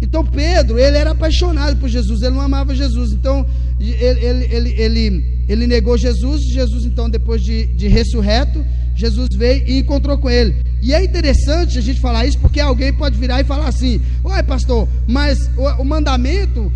Então, 0.00 0.24
Pedro, 0.24 0.78
ele 0.78 0.96
era 0.96 1.10
apaixonado 1.12 1.76
por 1.78 1.88
Jesus. 1.88 2.22
Ele 2.22 2.34
não 2.34 2.40
amava 2.40 2.74
Jesus. 2.74 3.12
Então, 3.12 3.46
ele, 3.80 4.24
ele, 4.24 4.44
ele, 4.44 4.70
ele, 4.80 5.44
ele 5.48 5.66
negou 5.66 5.96
Jesus. 5.96 6.42
Jesus, 6.42 6.84
então, 6.84 7.08
depois 7.08 7.42
de, 7.42 7.66
de 7.66 7.88
ressurreto, 7.88 8.64
Jesus 8.94 9.28
veio 9.34 9.66
e 9.66 9.78
encontrou 9.78 10.18
com 10.18 10.30
ele. 10.30 10.56
E 10.82 10.94
é 10.94 11.02
interessante 11.02 11.78
a 11.78 11.80
gente 11.80 12.00
falar 12.00 12.26
isso, 12.26 12.38
porque 12.38 12.60
alguém 12.60 12.92
pode 12.92 13.18
virar 13.18 13.40
e 13.40 13.44
falar 13.44 13.68
assim: 13.68 14.00
Ué, 14.24 14.42
pastor, 14.42 14.88
mas 15.06 15.50
o, 15.56 15.82
o 15.82 15.84
mandamento 15.84 16.72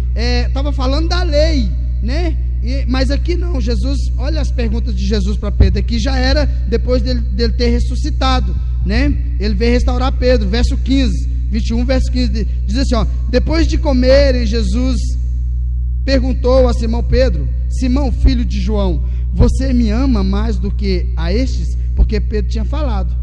estava 0.46 0.70
é, 0.70 0.72
falando 0.72 1.08
da 1.08 1.22
lei, 1.22 1.70
né? 2.02 2.36
E, 2.62 2.84
mas 2.86 3.10
aqui 3.10 3.36
não, 3.36 3.60
Jesus, 3.60 3.98
olha 4.18 4.40
as 4.40 4.50
perguntas 4.50 4.94
de 4.94 5.06
Jesus 5.06 5.38
para 5.38 5.50
Pedro, 5.50 5.80
aqui 5.80 5.98
já 5.98 6.16
era 6.16 6.44
depois 6.44 7.00
dele, 7.00 7.20
dele, 7.20 7.54
ter 7.54 7.68
ressuscitado, 7.70 8.54
né? 8.84 9.14
Ele 9.38 9.54
veio 9.54 9.72
restaurar 9.72 10.12
Pedro, 10.12 10.48
verso 10.48 10.76
15, 10.76 11.30
21, 11.50 11.84
verso 11.84 12.10
15, 12.12 12.44
diz 12.66 12.76
assim: 12.76 12.94
ó, 12.94 13.04
depois 13.28 13.66
de 13.66 13.76
comerem, 13.76 14.46
Jesus 14.46 14.98
perguntou 16.04 16.68
a 16.68 16.72
Simão 16.72 17.02
Pedro: 17.02 17.48
Simão, 17.68 18.12
filho 18.12 18.44
de 18.44 18.60
João, 18.60 19.04
você 19.32 19.72
me 19.72 19.90
ama 19.90 20.22
mais 20.22 20.58
do 20.58 20.70
que 20.70 21.12
a 21.16 21.32
estes? 21.32 21.76
Porque 21.96 22.20
Pedro 22.20 22.50
tinha 22.50 22.64
falado, 22.64 23.14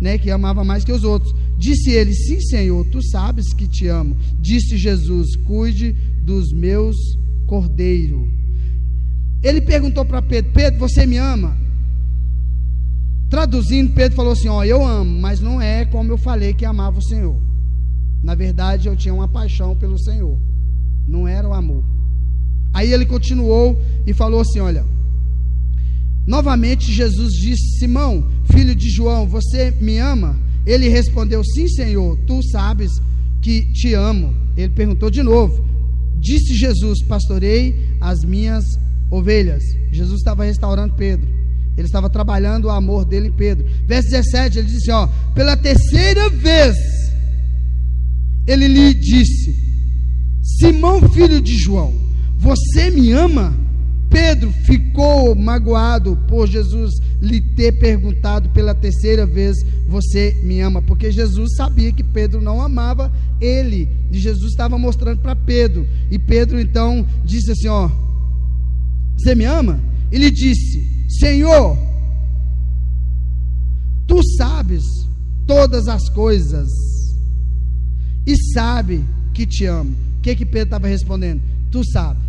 né, 0.00 0.16
que 0.16 0.30
amava 0.30 0.64
mais 0.64 0.84
que 0.84 0.92
os 0.92 1.02
outros. 1.02 1.34
Disse 1.58 1.90
ele: 1.90 2.14
Sim, 2.14 2.40
Senhor, 2.40 2.84
tu 2.86 3.02
sabes 3.02 3.52
que 3.52 3.66
te 3.66 3.88
amo. 3.88 4.16
Disse 4.40 4.76
Jesus: 4.76 5.34
Cuide 5.44 5.92
dos 6.22 6.52
meus 6.52 6.96
cordeiros. 7.46 8.28
Ele 9.42 9.60
perguntou 9.60 10.04
para 10.04 10.22
Pedro: 10.22 10.52
Pedro, 10.52 10.78
você 10.78 11.04
me 11.04 11.16
ama? 11.16 11.56
Traduzindo, 13.28 13.92
Pedro 13.92 14.16
falou 14.16 14.32
assim: 14.32 14.48
Ó, 14.48 14.62
eu 14.62 14.86
amo, 14.86 15.20
mas 15.20 15.40
não 15.40 15.60
é 15.60 15.84
como 15.84 16.12
eu 16.12 16.18
falei 16.18 16.54
que 16.54 16.64
amava 16.64 16.98
o 16.98 17.02
Senhor. 17.02 17.51
Na 18.22 18.34
verdade, 18.34 18.88
eu 18.88 18.96
tinha 18.96 19.12
uma 19.12 19.26
paixão 19.26 19.74
pelo 19.74 19.98
Senhor, 19.98 20.38
não 21.06 21.26
era 21.26 21.48
o 21.48 21.52
amor. 21.52 21.82
Aí 22.72 22.92
ele 22.92 23.04
continuou 23.04 23.80
e 24.06 24.14
falou 24.14 24.40
assim: 24.40 24.60
Olha, 24.60 24.84
novamente 26.26 26.92
Jesus 26.92 27.32
disse: 27.32 27.78
Simão, 27.78 28.28
filho 28.44 28.74
de 28.74 28.88
João, 28.88 29.26
você 29.26 29.70
me 29.80 29.98
ama? 29.98 30.38
Ele 30.64 30.88
respondeu: 30.88 31.42
Sim, 31.44 31.68
Senhor, 31.68 32.16
tu 32.26 32.40
sabes 32.50 32.90
que 33.40 33.72
te 33.72 33.92
amo. 33.94 34.34
Ele 34.56 34.72
perguntou 34.72 35.10
de 35.10 35.22
novo: 35.22 35.62
Disse 36.18 36.54
Jesus: 36.54 37.02
Pastorei 37.04 37.74
as 38.00 38.24
minhas 38.24 38.64
ovelhas. 39.10 39.62
Jesus 39.90 40.20
estava 40.20 40.44
restaurando 40.44 40.94
Pedro. 40.94 41.28
Ele 41.76 41.86
estava 41.86 42.08
trabalhando 42.08 42.66
o 42.66 42.70
amor 42.70 43.04
dele 43.04 43.28
em 43.28 43.32
Pedro. 43.32 43.66
Verso 43.86 44.08
17, 44.10 44.58
ele 44.58 44.68
disse: 44.68 44.90
Ó, 44.90 45.08
pela 45.34 45.56
terceira 45.56 46.28
vez, 46.30 46.76
ele 48.46 48.66
lhe 48.68 48.94
disse: 48.94 49.54
Simão, 50.42 51.00
filho 51.08 51.40
de 51.40 51.56
João, 51.56 51.92
você 52.38 52.90
me 52.90 53.12
ama? 53.12 53.56
Pedro 54.10 54.52
ficou 54.66 55.34
magoado 55.34 56.18
por 56.28 56.46
Jesus 56.46 56.92
lhe 57.20 57.40
ter 57.40 57.72
perguntado 57.78 58.50
pela 58.50 58.74
terceira 58.74 59.24
vez: 59.24 59.56
Você 59.88 60.38
me 60.42 60.60
ama? 60.60 60.82
Porque 60.82 61.10
Jesus 61.10 61.54
sabia 61.56 61.92
que 61.92 62.02
Pedro 62.02 62.40
não 62.40 62.60
amava 62.60 63.12
ele. 63.40 63.88
E 64.10 64.18
Jesus 64.18 64.50
estava 64.50 64.76
mostrando 64.76 65.20
para 65.20 65.34
Pedro. 65.34 65.86
E 66.10 66.18
Pedro 66.18 66.60
então 66.60 67.06
disse 67.24 67.52
assim: 67.52 67.68
Ó, 67.68 67.88
você 69.16 69.34
me 69.34 69.44
ama? 69.44 69.80
Ele 70.10 70.30
disse: 70.30 71.06
Senhor, 71.08 71.78
tu 74.06 74.20
sabes 74.36 74.82
todas 75.46 75.88
as 75.88 76.08
coisas 76.10 76.68
e 78.26 78.34
sabe 78.52 79.04
que 79.34 79.46
te 79.46 79.64
amo. 79.64 79.94
O 80.18 80.22
que 80.22 80.36
que 80.36 80.46
Pedro 80.46 80.64
estava 80.64 80.88
respondendo? 80.88 81.42
Tu 81.70 81.82
sabe 81.90 82.20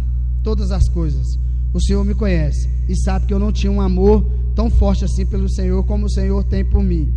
todas 0.44 0.72
as 0.72 0.88
coisas. 0.90 1.26
O 1.74 1.82
Senhor 1.82 2.04
me 2.04 2.14
conhece 2.14 2.70
e 2.88 2.96
sabe 2.96 3.26
que 3.26 3.34
eu 3.34 3.40
não 3.40 3.52
tinha 3.52 3.72
um 3.72 3.82
amor 3.82 4.24
tão 4.56 4.70
forte 4.70 5.06
assim 5.06 5.26
pelo 5.26 5.50
Senhor 5.50 5.84
como 5.86 6.06
o 6.06 6.10
Senhor 6.10 6.44
tem 6.44 6.64
por 6.64 6.84
mim. 6.84 7.12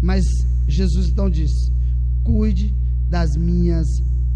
Mas 0.00 0.24
Jesus 0.66 1.08
então 1.08 1.28
disse: 1.28 1.70
Cuide 2.22 2.74
das 3.08 3.36
minhas 3.36 3.86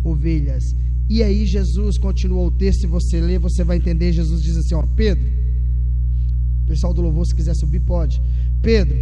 ovelhas. 0.03 0.65
E 1.09 1.23
aí 1.23 1.47
Jesus 1.47 1.99
continuou 1.99 2.47
o 2.47 2.51
texto, 2.51 2.81
se 2.81 2.87
você 2.87 3.21
ler, 3.21 3.39
você 3.39 3.63
vai 3.63 3.77
entender. 3.77 4.13
Jesus 4.13 4.43
diz 4.43 4.57
assim: 4.57 4.75
Ó, 4.75 4.83
Pedro, 4.97 5.25
pessoal 6.67 6.93
do 6.93 7.03
louvor, 7.03 7.27
se 7.27 7.35
quiser 7.35 7.55
subir, 7.55 7.81
pode. 7.81 8.21
Pedro, 8.61 8.97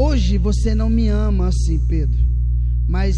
hoje 0.00 0.38
você 0.38 0.74
não 0.74 0.88
me 0.88 1.08
ama 1.08 1.48
assim, 1.48 1.78
Pedro, 1.86 2.18
mas 2.88 3.14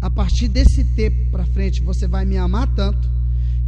a 0.00 0.08
partir 0.08 0.46
desse 0.46 0.84
tempo 0.84 1.30
para 1.32 1.44
frente, 1.44 1.82
você 1.82 2.06
vai 2.06 2.24
me 2.24 2.36
amar 2.36 2.72
tanto 2.74 3.08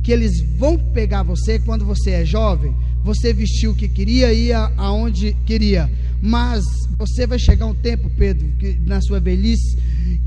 que 0.00 0.12
eles 0.12 0.32
vão 0.56 0.78
pegar 0.78 1.24
você 1.24 1.58
quando 1.58 1.84
você 1.84 2.10
é 2.10 2.24
jovem. 2.24 2.74
Você 3.02 3.32
vestiu 3.32 3.72
o 3.72 3.74
que 3.74 3.88
queria, 3.88 4.32
ia 4.32 4.72
aonde 4.76 5.36
queria. 5.44 5.90
Mas 6.22 6.62
você 6.96 7.26
vai 7.26 7.38
chegar 7.38 7.66
um 7.66 7.74
tempo, 7.74 8.08
Pedro, 8.10 8.46
que, 8.58 8.78
na 8.86 9.00
sua 9.00 9.18
velhice, 9.18 9.76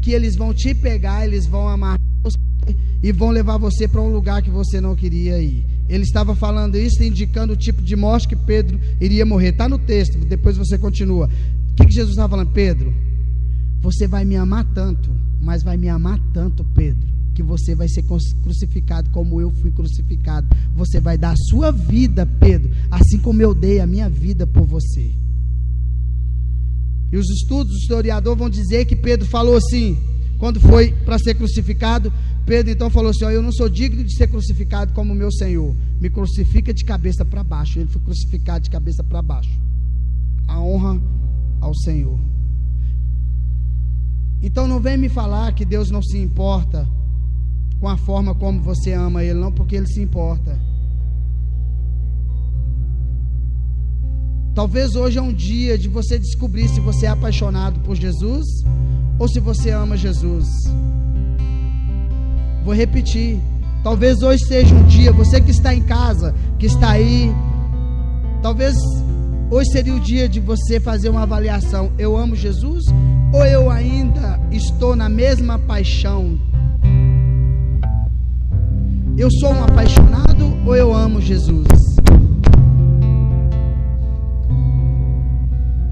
que 0.02 0.12
eles 0.12 0.36
vão 0.36 0.54
te 0.54 0.76
pegar, 0.76 1.26
eles 1.26 1.46
vão 1.46 1.68
amar 1.70 1.98
você 2.22 2.38
e 3.02 3.12
vão 3.12 3.30
levar 3.30 3.58
você 3.58 3.88
para 3.88 4.02
um 4.02 4.12
lugar 4.12 4.42
que 4.42 4.50
você 4.50 4.82
não 4.82 4.96
queria 4.96 5.42
ir. 5.42 5.66
Ele 5.90 6.04
estava 6.04 6.36
falando 6.36 6.78
isso, 6.78 7.04
indicando 7.04 7.54
o 7.54 7.58
tipo 7.58 7.82
de 7.82 7.96
morte 7.96 8.28
que 8.28 8.36
Pedro 8.36 8.80
iria 9.00 9.26
morrer. 9.26 9.50
Está 9.50 9.68
no 9.68 9.78
texto, 9.78 10.18
depois 10.18 10.58
você 10.58 10.78
continua. 10.78 11.30
O 11.72 11.76
que, 11.76 11.86
que 11.86 11.94
Jesus 11.94 12.12
estava 12.12 12.30
falando? 12.30 12.52
Pedro, 12.52 12.94
você 13.82 14.08
vai 14.08 14.24
me 14.24 14.36
amar 14.36 14.66
tanto 14.74 15.24
mas 15.44 15.62
vai 15.62 15.76
me 15.76 15.90
amar 15.90 16.18
tanto, 16.34 16.64
Pedro, 16.64 17.06
que 17.36 17.44
você 17.44 17.76
vai 17.76 17.88
ser 17.90 18.04
crucificado 18.04 19.10
como 19.10 19.42
eu 19.42 19.52
fui 19.52 19.72
crucificado. 19.72 20.48
Você 20.74 21.00
vai 21.00 21.18
dar 21.18 21.32
a 21.32 21.50
sua 21.50 21.70
vida, 21.72 22.26
Pedro, 22.26 22.72
assim 22.90 23.20
como 23.20 23.42
eu 23.42 23.54
dei 23.54 23.82
a 23.82 23.86
minha 23.86 24.10
vida 24.10 24.48
por 24.48 24.66
você. 24.66 25.12
E 27.12 27.18
os 27.18 27.30
estudos 27.30 27.74
do 27.74 27.78
historiador 27.78 28.36
vão 28.36 28.50
dizer 28.50 28.86
que 28.86 28.96
Pedro 28.96 29.28
falou 29.28 29.58
assim, 29.58 29.98
quando 30.40 30.60
foi 30.60 30.94
para 31.06 31.20
ser 31.20 31.36
crucificado, 31.36 32.12
Pedro 32.46 32.72
então 32.72 32.90
falou 32.90 33.12
assim: 33.12 33.26
Eu 33.26 33.42
não 33.42 33.52
sou 33.52 33.70
digno 33.70 34.04
de 34.04 34.16
ser 34.16 34.28
crucificado 34.28 34.94
como 34.94 35.16
meu 35.16 35.32
Senhor, 35.32 35.76
me 36.00 36.10
crucifica 36.10 36.74
de 36.74 36.84
cabeça 36.84 37.24
para 37.24 37.44
baixo. 37.44 37.80
Ele 37.80 37.90
foi 37.90 38.02
crucificado 38.02 38.64
de 38.64 38.70
cabeça 38.70 39.04
para 39.04 39.22
baixo. 39.22 39.58
A 40.48 40.60
honra 40.60 41.02
ao 41.62 41.74
Senhor. 41.74 42.20
Então 44.42 44.68
não 44.68 44.80
vem 44.80 44.98
me 44.98 45.08
falar 45.08 45.54
que 45.54 45.64
Deus 45.64 45.90
não 45.90 46.02
se 46.02 46.18
importa 46.18 46.88
com 47.80 47.88
a 47.88 47.96
forma 47.96 48.36
como 48.36 48.62
você 48.62 48.92
ama 48.92 49.24
Ele, 49.24 49.40
não, 49.40 49.52
porque 49.52 49.76
Ele 49.76 49.88
se 49.88 50.02
importa. 50.02 50.60
Talvez 54.54 54.96
hoje 54.96 55.18
é 55.18 55.22
um 55.22 55.34
dia 55.34 55.78
de 55.78 55.88
você 55.88 56.20
descobrir 56.20 56.68
se 56.68 56.80
você 56.80 57.06
é 57.06 57.10
apaixonado 57.10 57.80
por 57.80 57.96
Jesus 57.96 58.46
ou 59.18 59.28
se 59.28 59.40
você 59.40 59.72
ama 59.72 59.98
Jesus. 59.98 60.48
Vou 62.64 62.74
repetir. 62.74 63.40
Talvez 63.84 64.22
hoje 64.22 64.46
seja 64.46 64.74
um 64.74 64.84
dia, 64.84 65.12
você 65.12 65.42
que 65.42 65.52
está 65.52 65.76
em 65.76 65.82
casa, 65.82 66.34
que 66.58 66.66
está 66.66 66.92
aí, 66.92 67.30
talvez 68.42 68.74
hoje 69.52 69.70
seria 69.72 69.94
o 69.94 70.00
dia 70.00 70.30
de 70.30 70.40
você 70.40 70.80
fazer 70.80 71.10
uma 71.10 71.24
avaliação. 71.24 71.92
Eu 71.98 72.18
amo 72.18 72.34
Jesus 72.34 72.86
ou 73.34 73.46
eu 73.46 73.70
ainda 73.70 74.40
estou 74.52 74.96
na 74.96 75.10
mesma 75.10 75.60
paixão? 75.60 76.40
Eu 79.18 79.30
sou 79.40 79.52
um 79.52 79.64
apaixonado 79.64 80.58
ou 80.66 80.76
eu 80.76 80.94
amo 80.94 81.20
Jesus? 81.20 81.68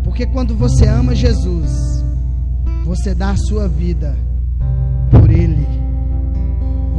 Porque 0.01 0.25
quando 0.27 0.55
você 0.55 0.87
ama 0.87 1.13
Jesus, 1.13 1.71
você 2.85 3.13
dá 3.13 3.31
a 3.31 3.37
sua 3.37 3.67
vida. 3.67 4.15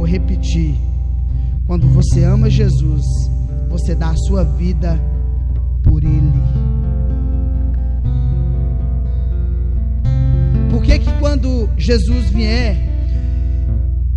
Vou 0.03 0.11
repetir. 0.11 0.75
Quando 1.65 1.87
você 1.87 2.25
ama 2.25 2.49
Jesus, 2.49 3.05
você 3.69 3.95
dá 3.95 4.09
a 4.09 4.17
sua 4.17 4.43
vida 4.43 4.99
por 5.81 6.03
Ele. 6.03 6.43
Por 10.69 10.83
que 10.83 10.99
que 10.99 11.09
quando 11.19 11.69
Jesus 11.77 12.29
vier 12.31 12.75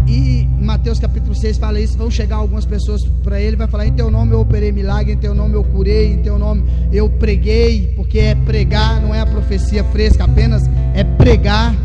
e 0.08 0.48
Mateus 0.60 0.98
capítulo 0.98 1.36
6 1.36 1.56
fala 1.56 1.78
isso, 1.78 1.96
vão 1.96 2.10
chegar 2.10 2.34
algumas 2.34 2.64
pessoas 2.64 3.02
para 3.22 3.40
ele, 3.40 3.54
vai 3.54 3.68
falar: 3.68 3.86
"Em 3.86 3.92
teu 3.92 4.10
nome 4.10 4.32
eu 4.32 4.40
operei 4.40 4.72
milagre, 4.72 5.12
em 5.12 5.16
teu 5.16 5.36
nome 5.36 5.54
eu 5.54 5.62
curei, 5.62 6.14
em 6.14 6.18
teu 6.20 6.36
nome 6.36 6.64
eu 6.90 7.08
preguei", 7.08 7.92
porque 7.94 8.18
é 8.18 8.34
pregar, 8.34 9.00
não 9.00 9.14
é 9.14 9.20
a 9.20 9.26
profecia 9.26 9.84
fresca 9.84 10.24
apenas, 10.24 10.64
é 10.94 11.04
pregar. 11.04 11.76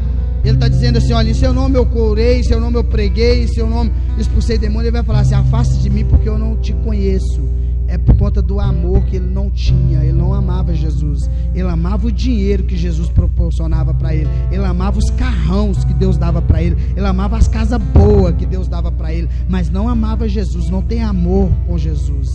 Ele 0.44 0.56
está 0.56 0.68
dizendo 0.68 0.98
assim: 0.98 1.14
olha, 1.14 1.30
em 1.30 1.34
seu 1.34 1.54
nome 1.54 1.78
eu 1.78 1.86
curei, 1.86 2.40
em 2.40 2.44
seu 2.44 2.60
nome 2.60 2.78
eu 2.78 2.84
preguei, 2.84 3.44
em 3.44 3.48
seu 3.48 3.68
nome 3.68 3.92
expulsei 4.18 4.58
demônio. 4.58 4.88
Ele 4.88 4.92
vai 4.92 5.04
falar 5.04 5.22
assim: 5.22 5.36
afaste 5.36 5.80
de 5.80 5.90
mim, 5.90 6.06
porque 6.06 6.28
eu 6.28 6.38
não 6.38 6.58
te 6.58 6.74
conheço 6.74 7.42
é 7.92 7.98
por 7.98 8.16
conta 8.16 8.42
do 8.42 8.58
amor 8.58 9.04
que 9.04 9.18
ele 9.18 9.28
não 9.28 9.50
tinha. 9.50 10.00
Ele 10.00 10.18
não 10.18 10.34
amava 10.34 10.74
Jesus. 10.74 11.30
Ele 11.54 11.68
amava 11.68 12.08
o 12.08 12.12
dinheiro 12.12 12.64
que 12.64 12.78
Jesus 12.78 13.10
proporcionava 13.10 13.94
para 13.94 14.16
ele. 14.16 14.30
Ele 14.50 14.64
amava 14.64 14.98
os 14.98 15.10
carrões 15.10 15.84
que 15.84 15.94
Deus 15.94 16.18
dava 16.18 16.42
para 16.42 16.64
ele. 16.64 16.78
Ele 16.96 17.06
amava 17.06 17.36
as 17.36 17.50
casas 17.50 17.82
boas 17.82 18.34
que 18.38 18.46
Deus 18.46 18.70
dava 18.70 18.94
para 18.94 19.14
ele. 19.14 19.28
Mas 19.50 19.70
não 19.70 19.90
amava 19.90 20.30
Jesus. 20.30 20.70
Não 20.70 20.82
tem 20.82 21.04
amor 21.04 21.52
com 21.68 21.78
Jesus. 21.78 22.30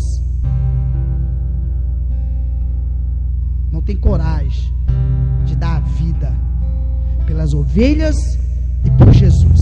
Não 3.73 3.81
tem 3.81 3.97
coragem 3.97 4.71
de 5.47 5.57
dar 5.57 5.83
pelas 7.37 7.53
ovelhas 7.53 8.16
e 8.83 8.90
por 8.92 9.12
Jesus. 9.12 9.61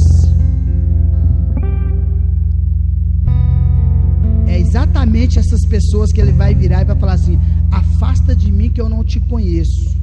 é 4.47 4.61
exatamente 4.61 5.37
essas 5.41 5.67
pessoas 5.67 6.13
que 6.13 6.21
ele 6.21 6.31
vai 6.31 6.55
virar 6.55 6.83
e 6.83 6.85
vai 6.85 6.97
falar 6.97 7.15
assim: 7.15 7.37
afasta 7.73 8.37
de 8.37 8.53
mim 8.53 8.71
que 8.71 8.81
eu 8.81 8.89
não 8.89 9.03
te 9.03 9.19
conheço. 9.19 9.99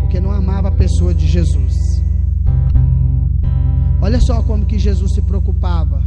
Porque 0.00 0.18
não 0.18 0.30
amava 0.30 0.68
a 0.68 0.72
pessoa 0.72 1.12
de 1.12 1.26
Jesus. 1.26 1.74
Olha 4.00 4.18
só 4.22 4.42
como 4.42 4.64
que 4.64 4.78
Jesus 4.78 5.12
se 5.12 5.20
preocupava. 5.20 6.02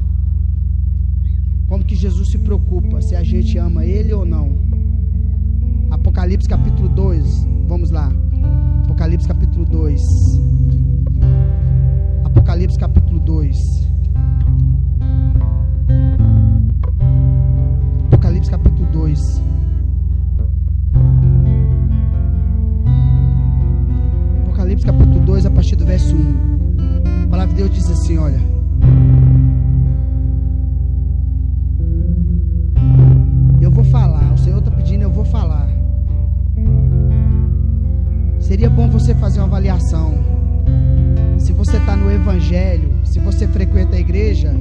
Como 1.68 1.86
que 1.86 1.96
Jesus 1.96 2.32
se 2.32 2.40
preocupa 2.40 3.00
se 3.04 3.16
a 3.16 3.22
gente 3.22 3.56
ama 3.60 3.86
ele 3.86 4.12
ou 4.12 4.26
não. 4.26 4.58
Apocalipse 5.92 6.50
capítulo 6.50 6.90
2. 6.90 7.48
Vamos 7.68 7.92
lá. 7.92 8.12
Apocalipse 8.92 9.26
capítulo 9.26 9.66
2. 9.66 10.02
Apocalipse 12.26 12.78
capítulo 12.78 13.20
2. 13.22 13.58
Apocalipse 18.08 18.52
capítulo 18.52 18.92
2. 18.92 19.42
Apocalipse 24.44 24.86
capítulo 24.86 25.20
2, 25.22 25.46
a 25.46 25.52
partir 25.52 25.78
do 25.78 25.86
verso 25.86 26.14
1. 26.14 27.24
A 27.24 27.28
palavra 27.30 27.56
de 27.56 27.64
Deus 27.64 27.72
diz 27.74 27.90
assim: 27.90 28.18
Olha. 28.18 28.61
Seria 38.62 38.76
bom 38.76 38.88
você 38.88 39.16
fazer 39.16 39.40
uma 39.40 39.48
avaliação. 39.48 40.14
Se 41.40 41.52
você 41.52 41.78
está 41.78 41.96
no 41.96 42.12
Evangelho, 42.12 42.92
se 43.04 43.20
você 43.20 43.48
frequenta 43.48 43.96
a 43.96 44.00
igreja, 44.00 44.54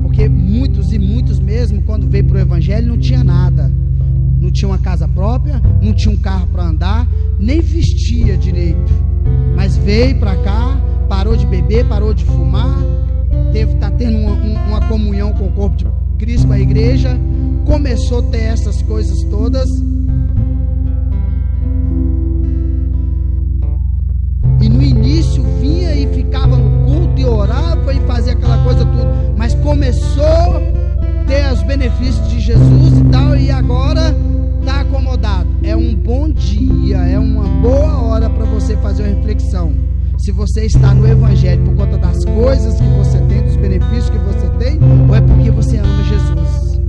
Porque 0.00 0.28
muitos 0.28 0.92
e 0.92 0.98
muitos 1.00 1.40
mesmo, 1.40 1.82
quando 1.82 2.08
veio 2.08 2.22
para 2.22 2.36
o 2.36 2.40
Evangelho, 2.40 2.86
não 2.86 2.96
tinha 2.96 3.24
nada. 3.24 3.68
Não 4.38 4.48
tinha 4.48 4.68
uma 4.68 4.78
casa 4.78 5.08
própria, 5.08 5.60
não 5.82 5.92
tinha 5.92 6.14
um 6.14 6.16
carro 6.16 6.46
para 6.46 6.62
andar, 6.62 7.08
nem 7.36 7.60
vestia 7.60 8.38
direito. 8.38 8.92
Mas 9.56 9.76
veio 9.76 10.16
para 10.20 10.36
cá, 10.36 10.80
parou 11.08 11.36
de 11.36 11.48
beber, 11.48 11.84
parou 11.88 12.14
de 12.14 12.24
fumar, 12.24 12.78
teve 13.52 13.74
tá 13.74 13.90
tendo 13.90 14.18
uma, 14.18 14.34
uma 14.68 14.80
comunhão 14.86 15.32
com 15.32 15.46
o 15.48 15.52
corpo 15.52 15.76
de 15.76 15.86
Cristo, 16.16 16.46
com 16.46 16.52
a 16.52 16.60
igreja, 16.60 17.18
começou 17.64 18.20
a 18.20 18.22
ter 18.30 18.42
essas 18.42 18.80
coisas 18.82 19.20
todas. 19.24 19.68
Ficava 26.34 26.56
no 26.56 26.84
culto 26.84 27.20
e 27.20 27.24
orava 27.24 27.94
e 27.94 28.00
fazia 28.00 28.32
aquela 28.32 28.58
coisa 28.64 28.84
tudo, 28.84 29.06
mas 29.36 29.54
começou 29.54 30.24
a 30.24 31.24
ter 31.28 31.52
os 31.52 31.62
benefícios 31.62 32.28
de 32.28 32.40
Jesus 32.40 32.98
e 32.98 33.04
tal, 33.04 33.36
e 33.36 33.52
agora 33.52 34.12
está 34.58 34.80
acomodado. 34.80 35.48
É 35.62 35.76
um 35.76 35.94
bom 35.94 36.28
dia, 36.30 36.96
é 36.96 37.18
uma 37.20 37.44
boa 37.62 38.02
hora 38.02 38.28
para 38.28 38.44
você 38.46 38.76
fazer 38.78 39.04
uma 39.04 39.14
reflexão. 39.14 39.72
Se 40.18 40.32
você 40.32 40.66
está 40.66 40.92
no 40.92 41.06
Evangelho 41.06 41.62
por 41.64 41.76
conta 41.76 41.98
das 41.98 42.24
coisas 42.24 42.80
que 42.80 42.88
você 42.88 43.18
tem, 43.28 43.42
dos 43.42 43.56
benefícios 43.56 44.10
que 44.10 44.18
você 44.18 44.48
tem, 44.58 44.80
ou 45.08 45.14
é 45.14 45.20
porque 45.20 45.50
você 45.52 45.76
ama 45.78 46.02
Jesus? 46.02 46.80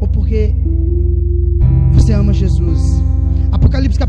Ou 0.00 0.08
porque 0.08 0.54
você 1.92 2.12
ama 2.14 2.32
Jesus? 2.32 2.73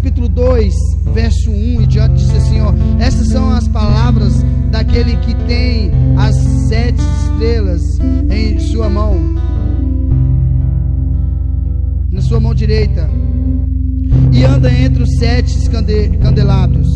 Capítulo 0.06 0.30
2, 0.30 0.74
verso 1.16 1.49
1 1.49 1.82
e 1.82 1.88
diante 1.88 2.14
diz 2.18 2.30
assim, 2.36 2.62
ó, 2.62 2.72
essas 2.99 3.28
são 3.28 3.49
as 3.49 3.68
palavras 3.68 4.34
daquele 4.70 5.18
que 5.18 5.34
tem 5.47 5.91
as 6.16 6.36
sete 6.70 7.01
estrelas 7.01 7.82
em 8.30 8.60
sua 8.60 8.88
mão, 8.88 9.18
na 12.12 12.22
sua 12.22 12.39
mão 12.39 12.53
direita, 12.53 13.10
e 14.32 14.43
anda 14.43 14.72
entre 14.72 15.01
os 15.01 15.10
sete 15.18 15.68
candelabros 16.22 16.94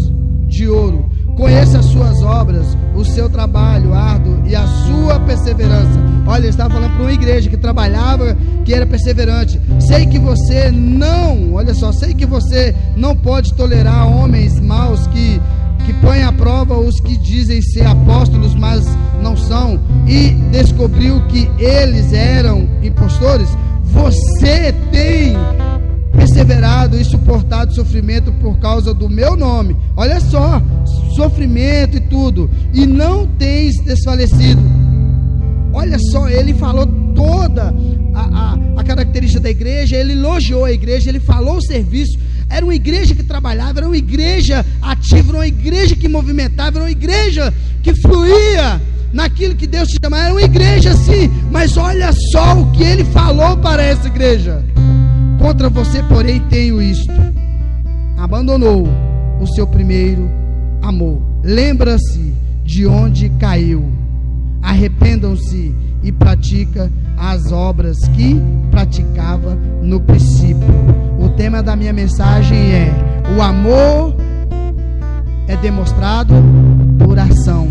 obras, 2.29 2.77
o 2.95 3.03
seu 3.03 3.29
trabalho 3.29 3.93
árduo 3.93 4.41
e 4.45 4.55
a 4.55 4.65
sua 4.67 5.19
perseverança. 5.21 5.99
Olha, 6.27 6.41
ele 6.41 6.49
estava 6.49 6.73
falando 6.73 6.93
para 6.93 7.03
uma 7.03 7.11
igreja 7.11 7.49
que 7.49 7.57
trabalhava, 7.57 8.37
que 8.63 8.73
era 8.73 8.85
perseverante. 8.85 9.59
Sei 9.79 10.05
que 10.05 10.19
você 10.19 10.69
não, 10.71 11.53
olha 11.53 11.73
só, 11.73 11.91
sei 11.91 12.13
que 12.13 12.25
você 12.25 12.75
não 12.95 13.15
pode 13.15 13.53
tolerar 13.53 14.07
homens 14.07 14.59
maus 14.59 15.07
que 15.07 15.41
que 15.85 15.93
põem 16.01 16.21
à 16.21 16.31
prova 16.31 16.77
os 16.77 16.99
que 16.99 17.17
dizem 17.17 17.61
ser 17.63 17.87
apóstolos, 17.87 18.53
mas 18.53 18.85
não 19.23 19.35
são, 19.35 19.79
e 20.07 20.31
descobriu 20.51 21.19
que 21.29 21.49
eles 21.57 22.13
eram 22.13 22.69
impostores. 22.83 23.49
Você 23.85 24.71
tem 24.91 25.35
perseverado 26.11 26.99
e 26.99 27.05
suportado 27.05 27.73
sofrimento 27.73 28.31
por 28.33 28.57
causa 28.59 28.93
do 28.93 29.09
meu 29.09 29.35
nome. 29.35 29.75
Olha 29.95 30.19
só, 30.19 30.61
sofrimento 31.15 31.97
e 31.97 32.01
tudo, 32.01 32.49
e 32.73 32.85
não 32.85 33.27
tens 33.27 33.75
desfalecido. 33.83 34.61
Olha 35.73 35.97
só, 36.11 36.27
ele 36.27 36.53
falou 36.53 36.85
toda 37.15 37.73
a, 38.13 38.21
a, 38.21 38.57
a, 38.77 38.83
característica 38.83 39.39
da 39.39 39.49
igreja, 39.49 39.95
ele 39.95 40.13
elogiou 40.13 40.65
a 40.65 40.71
igreja, 40.71 41.09
ele 41.09 41.19
falou 41.19 41.57
o 41.57 41.61
serviço. 41.61 42.17
Era 42.49 42.65
uma 42.65 42.73
igreja 42.73 43.13
que 43.13 43.23
trabalhava, 43.23 43.79
era 43.79 43.87
uma 43.87 43.97
igreja 43.97 44.65
ativa, 44.81 45.29
era 45.29 45.37
uma 45.37 45.47
igreja 45.47 45.95
que 45.95 46.07
movimentava, 46.07 46.77
era 46.77 46.85
uma 46.85 46.91
igreja 46.91 47.53
que 47.83 47.93
fluía 48.01 48.81
naquilo 49.13 49.55
que 49.55 49.67
Deus 49.67 49.87
te 49.89 49.99
chamava. 50.01 50.23
Era 50.23 50.33
uma 50.33 50.41
igreja 50.41 50.91
assim, 50.91 51.29
mas 51.51 51.77
olha 51.77 52.11
só 52.31 52.59
o 52.59 52.71
que 52.71 52.83
ele 52.83 53.05
falou 53.05 53.55
para 53.57 53.83
essa 53.83 54.07
igreja. 54.07 54.63
Contra 55.39 55.69
você, 55.69 56.03
porém, 56.03 56.41
tenho 56.49 56.81
isto: 56.81 57.13
abandonou 58.17 58.87
o 59.41 59.47
seu 59.47 59.65
primeiro 59.65 60.29
amor. 60.81 61.21
Lembra-se 61.41 62.33
de 62.63 62.85
onde 62.85 63.29
caiu. 63.29 63.85
Arrependam-se 64.61 65.73
e 66.03 66.11
pratica 66.11 66.91
as 67.17 67.51
obras 67.51 67.97
que 68.09 68.35
praticava 68.69 69.55
no 69.81 70.01
princípio. 70.01 70.67
O 71.19 71.29
tema 71.29 71.63
da 71.63 71.75
minha 71.75 71.93
mensagem 71.93 72.73
é: 72.73 72.93
o 73.37 73.41
amor 73.41 74.15
é 75.47 75.55
demonstrado 75.55 76.33
por 76.99 77.17
ação. 77.17 77.67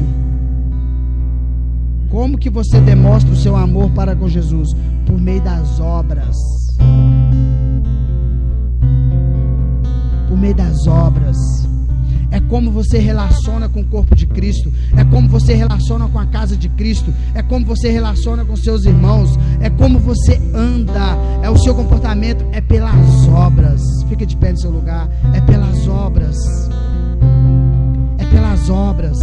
Como 2.10 2.38
que 2.38 2.48
você 2.48 2.80
demonstra 2.80 3.32
o 3.32 3.36
seu 3.36 3.54
amor 3.54 3.90
para 3.90 4.16
com 4.16 4.26
Jesus? 4.26 4.70
Por 5.06 5.20
meio 5.20 5.42
das 5.42 5.78
obras. 5.78 6.34
Das 10.78 10.86
obras. 10.86 11.36
É 12.30 12.38
como 12.40 12.70
você 12.70 12.98
relaciona 12.98 13.68
com 13.68 13.80
o 13.80 13.84
corpo 13.86 14.14
de 14.14 14.26
Cristo, 14.26 14.72
é 14.96 15.02
como 15.04 15.28
você 15.28 15.54
relaciona 15.54 16.06
com 16.08 16.18
a 16.18 16.26
casa 16.26 16.56
de 16.56 16.68
Cristo, 16.68 17.12
é 17.34 17.42
como 17.42 17.66
você 17.66 17.90
relaciona 17.90 18.44
com 18.44 18.54
seus 18.54 18.84
irmãos, 18.84 19.36
é 19.60 19.70
como 19.70 19.98
você 19.98 20.40
anda, 20.54 21.16
é 21.42 21.50
o 21.50 21.56
seu 21.56 21.74
comportamento, 21.74 22.44
é 22.52 22.60
pelas 22.60 23.26
obras. 23.28 23.82
Fica 24.08 24.24
de 24.24 24.36
pé 24.36 24.52
no 24.52 24.60
seu 24.60 24.70
lugar, 24.70 25.08
é 25.34 25.40
pelas 25.40 25.88
obras. 25.88 26.36
É 28.18 28.24
pelas 28.26 28.70
obras. 28.70 29.18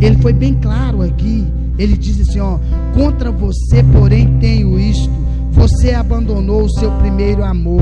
Ele 0.00 0.18
foi 0.18 0.32
bem 0.34 0.54
claro 0.56 1.00
aqui. 1.00 1.46
Ele 1.78 1.96
diz 1.96 2.20
assim: 2.20 2.40
ó, 2.40 2.58
contra 2.92 3.30
você, 3.30 3.82
porém, 3.84 4.38
tenho 4.40 4.78
isto 4.78 5.22
você 5.52 5.92
abandonou 5.92 6.64
o 6.64 6.70
seu 6.70 6.90
primeiro 6.92 7.44
amor. 7.44 7.80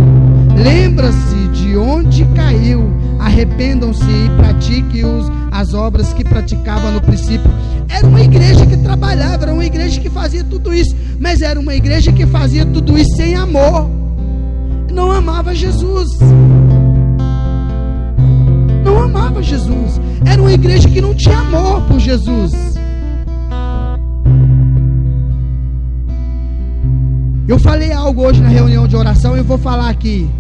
Lembra-se 0.57 1.49
de 1.55 1.77
onde 1.77 2.25
caiu. 2.35 2.83
Arrependam-se 3.19 4.03
e 4.03 4.29
pratique 4.37 5.05
os, 5.05 5.31
as 5.51 5.73
obras 5.73 6.13
que 6.13 6.25
praticava 6.25 6.91
no 6.91 7.01
princípio. 7.01 7.51
Era 7.89 8.07
uma 8.07 8.21
igreja 8.21 8.67
que 8.67 8.77
trabalhava, 8.77 9.45
era 9.45 9.53
uma 9.53 9.65
igreja 9.65 10.01
que 10.01 10.11
fazia 10.11 10.45
tudo 10.45 10.75
isso, 10.75 10.97
mas 11.19 11.41
era 11.41 11.59
uma 11.59 11.75
igreja 11.75 12.13
que 12.13 12.27
fazia 12.27 12.67
tudo 12.67 12.99
isso 12.99 13.17
sem 13.17 13.35
amor. 13.35 13.89
Não 14.93 15.11
amava 15.13 15.55
Jesus. 15.55 16.09
Não 18.85 19.03
amava 19.03 19.43
Jesus. 19.43 20.01
Era 20.25 20.41
uma 20.41 20.53
igreja 20.53 20.89
que 20.89 21.01
não 21.01 21.15
tinha 21.15 21.39
amor 21.39 21.83
por 21.83 21.99
Jesus. 21.99 22.53
Eu 27.51 27.59
falei 27.59 27.91
algo 27.91 28.23
hoje 28.25 28.41
na 28.41 28.49
reunião 28.49 28.87
de 28.87 28.95
oração 28.95 29.37
e 29.37 29.43
vou 29.43 29.59
falar 29.59 29.89
aqui. 29.89 30.31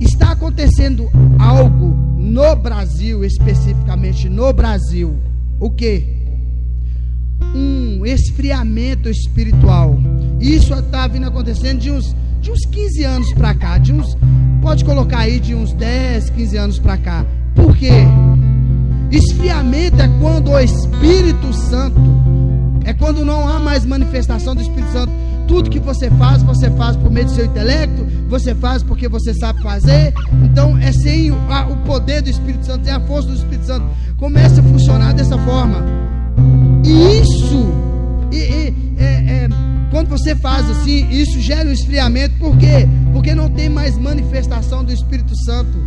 Está 0.00 0.32
acontecendo 0.32 1.06
algo 1.38 1.94
no 2.16 2.56
Brasil, 2.56 3.22
especificamente 3.22 4.30
no 4.30 4.50
Brasil. 4.54 5.14
O 5.60 5.68
que? 5.68 6.06
Um 7.54 8.06
esfriamento 8.06 9.10
espiritual. 9.10 9.98
Isso 10.40 10.72
está 10.72 11.06
vindo 11.06 11.26
acontecendo 11.26 11.80
de 11.80 11.90
uns, 11.90 12.16
de 12.40 12.50
uns 12.50 12.64
15 12.64 13.04
anos 13.04 13.32
para 13.34 13.52
cá. 13.54 13.76
De 13.76 13.92
uns, 13.92 14.16
pode 14.62 14.86
colocar 14.86 15.18
aí 15.18 15.40
de 15.40 15.54
uns 15.54 15.74
10, 15.74 16.30
15 16.30 16.56
anos 16.56 16.78
para 16.78 16.96
cá. 16.96 17.26
Por 17.54 17.76
quê? 17.76 17.92
Esfriamento 19.10 20.00
é 20.00 20.08
quando 20.18 20.52
o 20.52 20.58
Espírito 20.58 21.52
Santo, 21.52 22.00
é 22.86 22.94
quando 22.94 23.22
não 23.22 23.46
há 23.46 23.60
mais 23.60 23.84
manifestação 23.84 24.54
do 24.54 24.62
Espírito 24.62 24.92
Santo 24.92 25.27
tudo 25.48 25.70
que 25.70 25.80
você 25.80 26.10
faz, 26.10 26.42
você 26.42 26.70
faz 26.72 26.94
por 26.96 27.10
meio 27.10 27.26
do 27.26 27.32
seu 27.32 27.46
intelecto, 27.46 28.06
você 28.28 28.54
faz 28.54 28.82
porque 28.82 29.08
você 29.08 29.34
sabe 29.34 29.60
fazer. 29.62 30.12
Então 30.44 30.76
é 30.78 30.92
sem 30.92 31.32
o, 31.32 31.36
poder 31.86 32.22
do 32.22 32.28
Espírito 32.28 32.66
Santo, 32.66 32.84
sem 32.84 32.92
a 32.92 33.00
força 33.00 33.28
do 33.28 33.34
Espírito 33.34 33.66
Santo. 33.66 33.86
Começa 34.18 34.60
a 34.60 34.64
funcionar 34.64 35.14
dessa 35.14 35.38
forma. 35.38 35.82
E 36.84 37.20
isso, 37.20 37.72
e, 38.30 38.36
e, 38.36 38.74
é, 38.98 39.04
é, 39.04 39.48
quando 39.90 40.08
você 40.08 40.36
faz 40.36 40.68
assim, 40.70 41.08
isso 41.10 41.40
gera 41.40 41.68
um 41.68 41.72
esfriamento. 41.72 42.34
Por 42.38 42.56
quê? 42.58 42.86
Porque 43.12 43.34
não 43.34 43.48
tem 43.48 43.70
mais 43.70 43.96
manifestação 43.96 44.84
do 44.84 44.92
Espírito 44.92 45.32
Santo. 45.44 45.78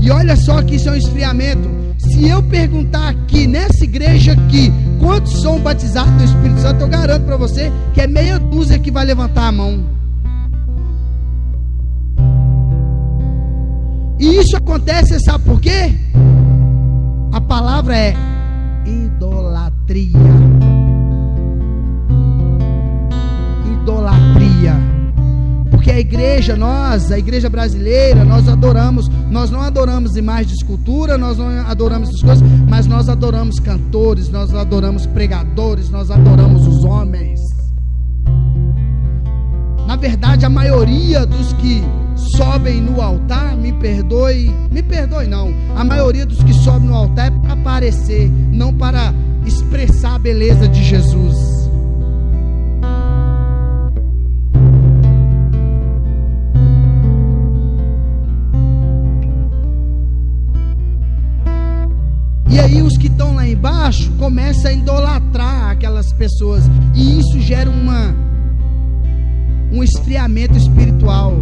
E 0.00 0.10
olha 0.10 0.36
só 0.36 0.62
que 0.62 0.76
isso 0.76 0.88
é 0.88 0.92
um 0.92 0.96
esfriamento. 0.96 1.68
Se 1.98 2.28
eu 2.28 2.40
perguntar 2.44 3.08
aqui, 3.08 3.48
nessa 3.48 3.82
igreja 3.82 4.32
aqui, 4.32 4.72
quantos 4.98 5.40
são 5.40 5.58
batizados 5.58 6.12
no 6.12 6.24
Espírito 6.24 6.60
Santo, 6.60 6.82
eu 6.82 6.88
garanto 6.88 7.24
para 7.24 7.36
você 7.36 7.72
que 7.94 8.00
é 8.00 8.06
meia 8.06 8.38
dúzia 8.38 8.78
que 8.78 8.90
vai 8.90 9.04
levantar 9.04 9.48
a 9.48 9.52
mão. 9.52 9.84
E 14.18 14.40
isso 14.40 14.56
acontece, 14.56 15.18
sabe 15.20 15.44
por 15.44 15.60
quê? 15.60 15.94
A 17.32 17.40
palavra 17.40 17.96
é 17.96 18.14
idolatria. 18.84 20.18
Idolatria. 23.80 24.47
Porque 25.88 25.96
a 25.96 26.00
igreja, 26.00 26.54
nós, 26.54 27.10
a 27.10 27.18
igreja 27.18 27.48
brasileira, 27.48 28.22
nós 28.22 28.46
adoramos, 28.46 29.08
nós 29.30 29.50
não 29.50 29.62
adoramos 29.62 30.16
imagens 30.18 30.48
de 30.48 30.54
escultura, 30.56 31.16
nós 31.16 31.38
não 31.38 31.48
adoramos 31.66 32.10
essas 32.10 32.20
coisas, 32.20 32.48
mas 32.68 32.86
nós 32.86 33.08
adoramos 33.08 33.58
cantores, 33.58 34.28
nós 34.28 34.54
adoramos 34.54 35.06
pregadores, 35.06 35.88
nós 35.88 36.10
adoramos 36.10 36.66
os 36.66 36.84
homens. 36.84 37.40
Na 39.86 39.96
verdade, 39.96 40.44
a 40.44 40.50
maioria 40.50 41.24
dos 41.24 41.54
que 41.54 41.82
sobem 42.36 42.82
no 42.82 43.00
altar, 43.00 43.56
me 43.56 43.72
perdoe, 43.72 44.54
me 44.70 44.82
perdoe 44.82 45.26
não. 45.26 45.54
A 45.74 45.82
maioria 45.84 46.26
dos 46.26 46.42
que 46.42 46.52
sobem 46.52 46.86
no 46.86 46.94
altar 46.94 47.28
é 47.28 47.30
para 47.30 47.54
aparecer, 47.54 48.30
não 48.52 48.74
para 48.74 49.14
expressar 49.46 50.16
a 50.16 50.18
beleza 50.18 50.68
de 50.68 50.84
Jesus. 50.84 51.67
Começam 64.28 64.70
a 64.70 64.74
idolatrar 64.74 65.70
aquelas 65.70 66.12
pessoas. 66.12 66.62
E 66.94 67.18
isso 67.18 67.40
gera 67.40 67.70
uma 67.70 68.14
um 69.72 69.82
esfriamento 69.82 70.54
espiritual. 70.54 71.32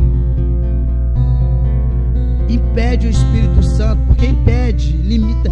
Impede 2.48 3.08
o 3.08 3.10
Espírito 3.10 3.60
Santo, 3.76 4.00
porque 4.06 4.26
impede, 4.26 4.92
limita, 4.98 5.50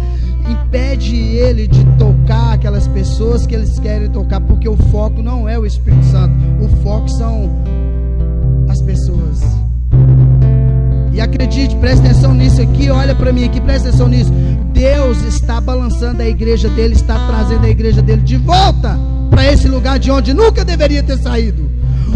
impede 0.49 1.13
ele 1.15 1.67
de 1.67 1.83
tocar 1.97 2.53
aquelas 2.53 2.87
pessoas 2.87 3.45
que 3.45 3.53
eles 3.53 3.77
querem 3.79 4.09
tocar, 4.09 4.39
porque 4.39 4.69
o 4.69 4.77
foco 4.77 5.21
não 5.21 5.47
é 5.47 5.59
o 5.59 5.65
Espírito 5.65 6.05
Santo, 6.05 6.33
o 6.61 6.69
foco 6.83 7.09
são 7.09 7.49
as 8.69 8.81
pessoas. 8.81 9.41
E 11.11 11.19
acredite, 11.19 11.75
preste 11.77 12.05
atenção 12.05 12.33
nisso 12.33 12.61
aqui, 12.61 12.89
olha 12.89 13.13
para 13.13 13.33
mim 13.33 13.43
aqui, 13.43 13.59
preste 13.59 13.89
atenção 13.89 14.07
nisso. 14.07 14.31
Deus 14.75 15.23
está 15.23 15.61
balançando 15.61 16.21
a 16.21 16.27
igreja 16.27 16.67
dele, 16.69 16.93
está 16.93 17.15
trazendo 17.27 17.65
a 17.65 17.69
igreja 17.69 18.01
dele 18.01 18.21
de 18.21 18.35
volta 18.35 18.99
para 19.29 19.51
esse 19.51 19.67
lugar 19.69 19.97
de 19.97 20.11
onde 20.11 20.33
nunca 20.33 20.65
deveria 20.65 21.01
ter 21.01 21.17
saído. 21.17 21.71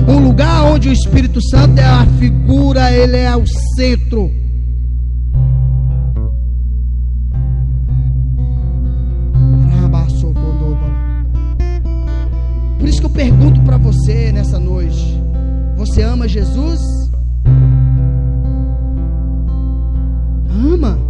Um 0.06 0.20
lugar 0.20 0.64
onde 0.66 0.90
o 0.90 0.94
Espírito 0.94 1.40
Santo 1.50 1.80
é 1.80 1.86
a 1.86 2.06
figura, 2.20 2.92
ele 2.92 3.18
é 3.18 3.36
o 3.36 3.46
centro. 3.76 4.32
Por 12.78 12.88
isso 12.88 13.00
que 13.00 13.06
eu 13.06 13.10
pergunto 13.10 13.62
para 13.62 13.78
você 13.78 14.32
nessa 14.32 14.60
noite: 14.60 15.22
você 15.78 16.02
ama 16.02 16.28
Jesus? 16.28 16.80
ama? 20.74 21.09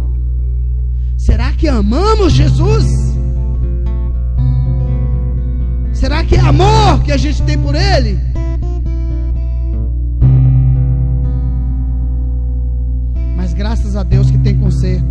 Será 1.30 1.52
que 1.52 1.68
amamos 1.68 2.32
Jesus? 2.32 2.86
Será 5.92 6.24
que 6.24 6.34
é 6.34 6.40
amor 6.40 7.04
que 7.04 7.12
a 7.12 7.16
gente 7.16 7.40
tem 7.42 7.56
por 7.56 7.72
Ele? 7.76 8.18
Mas 13.36 13.54
graças 13.54 13.94
a 13.94 14.02
Deus 14.02 14.28
que 14.28 14.38
tem 14.38 14.58
conserto. 14.58 15.06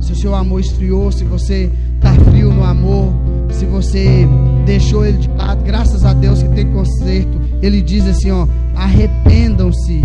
Se 0.00 0.12
o 0.12 0.16
seu 0.16 0.34
amor 0.34 0.60
esfriou, 0.60 1.12
se 1.12 1.24
você 1.24 1.70
está 1.96 2.14
frio 2.30 2.50
no 2.50 2.64
amor, 2.64 3.12
se 3.50 3.66
você 3.66 4.26
deixou 4.64 5.04
ele 5.04 5.18
de 5.18 5.28
lado, 5.28 5.62
graças 5.62 6.06
a 6.06 6.14
Deus 6.14 6.42
que 6.42 6.48
tem 6.54 6.72
conserto. 6.72 7.38
Ele 7.60 7.82
diz 7.82 8.06
assim: 8.06 8.30
ó, 8.30 8.48
arrependam-se 8.74 10.00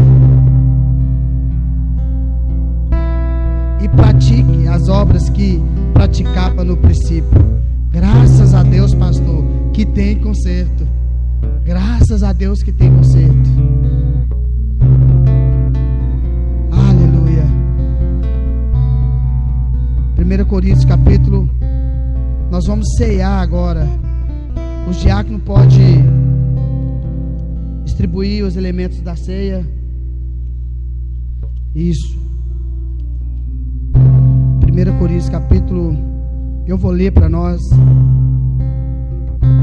e 3.84 3.90
pratique 3.90 4.66
as 4.66 4.88
obras 4.88 5.30
que 5.30 5.62
praticava 5.94 6.64
no 6.64 6.78
princípio. 6.78 7.62
Graças 7.92 8.54
a 8.54 8.64
Deus, 8.64 8.96
pastor, 8.96 9.44
que 9.74 9.86
tem 9.86 10.18
conserto. 10.22 10.88
Graças 11.66 12.24
a 12.24 12.32
Deus 12.32 12.64
que 12.64 12.72
tem 12.72 12.90
conserto. 12.96 13.50
Aleluia. 16.72 17.44
1 20.18 20.46
Coríntios 20.46 20.86
capítulo. 20.86 21.50
Nós 22.50 22.66
vamos 22.66 22.88
ceiar 22.98 23.42
agora. 23.42 23.86
Os 24.90 24.96
diáconos 25.02 25.42
podem 25.44 26.06
distribuir 27.84 28.46
os 28.46 28.56
elementos 28.56 29.02
da 29.02 29.18
ceia. 29.18 29.68
Isso. 31.76 32.23
1 34.74 34.98
Coríntios 34.98 35.30
capítulo, 35.30 35.96
eu 36.66 36.76
vou 36.76 36.90
ler 36.90 37.12
para 37.12 37.30
nós, 37.30 37.62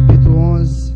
capítulo 0.06 0.38
11. 0.38 0.94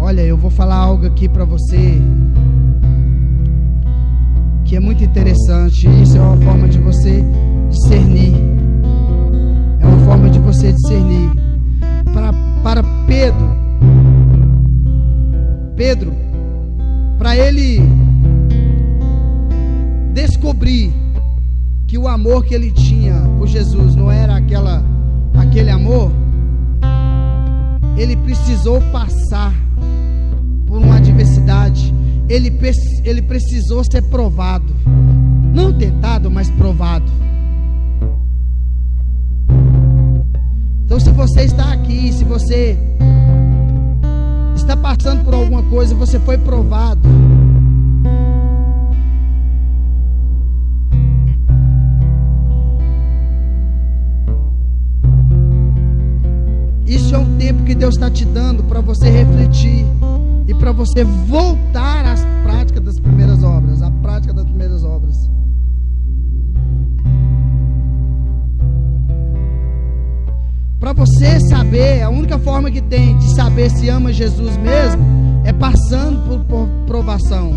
Olha, 0.00 0.22
eu 0.22 0.36
vou 0.36 0.50
falar 0.50 0.74
algo 0.74 1.06
aqui 1.06 1.28
para 1.28 1.44
você 1.44 2.02
que 4.64 4.74
é 4.74 4.80
muito 4.80 5.04
interessante. 5.04 5.88
Isso 6.02 6.18
é 6.18 6.20
uma 6.20 6.36
forma 6.38 6.68
de 6.68 6.80
você 6.80 7.24
discernir. 7.70 8.34
É 9.78 9.86
uma 9.86 9.98
forma 10.04 10.28
de 10.28 10.40
você 10.40 10.72
discernir. 10.72 11.41
Para 12.62 12.82
Pedro. 13.06 13.62
Pedro, 15.76 16.12
para 17.18 17.36
ele 17.36 17.80
descobrir 20.12 20.92
que 21.86 21.98
o 21.98 22.06
amor 22.06 22.44
que 22.44 22.54
ele 22.54 22.70
tinha 22.70 23.14
por 23.38 23.46
Jesus 23.46 23.94
não 23.94 24.10
era 24.10 24.36
aquela 24.36 24.84
aquele 25.34 25.70
amor, 25.70 26.12
ele 27.96 28.16
precisou 28.16 28.80
passar 28.92 29.52
por 30.66 30.78
uma 30.78 30.96
adversidade. 30.96 31.92
Ele, 32.28 32.50
ele 33.04 33.20
precisou 33.20 33.84
ser 33.84 34.02
provado. 34.08 34.74
Não 35.54 35.72
tentado, 35.72 36.30
mas 36.30 36.50
provado. 36.50 37.10
Então, 40.92 41.00
se 41.00 41.10
você 41.10 41.44
está 41.44 41.72
aqui, 41.72 42.12
se 42.12 42.22
você 42.22 42.76
está 44.54 44.76
passando 44.76 45.24
por 45.24 45.32
alguma 45.32 45.62
coisa, 45.62 45.94
você 45.94 46.20
foi 46.20 46.36
provado. 46.36 47.00
Isso 56.84 57.14
é 57.14 57.18
um 57.18 57.38
tempo 57.38 57.62
que 57.62 57.74
Deus 57.74 57.94
está 57.94 58.10
te 58.10 58.26
dando 58.26 58.62
para 58.64 58.82
você 58.82 59.08
refletir 59.08 59.86
e 60.46 60.52
para 60.52 60.72
você 60.72 61.04
voltar 61.04 62.04
às 62.04 62.22
você 71.04 71.40
saber, 71.40 72.00
a 72.00 72.08
única 72.08 72.38
forma 72.38 72.70
que 72.70 72.80
tem 72.80 73.18
de 73.18 73.34
saber 73.34 73.68
se 73.70 73.88
ama 73.88 74.12
Jesus 74.12 74.56
mesmo 74.56 75.02
é 75.44 75.52
passando 75.52 76.44
por, 76.46 76.68
provação 76.86 77.54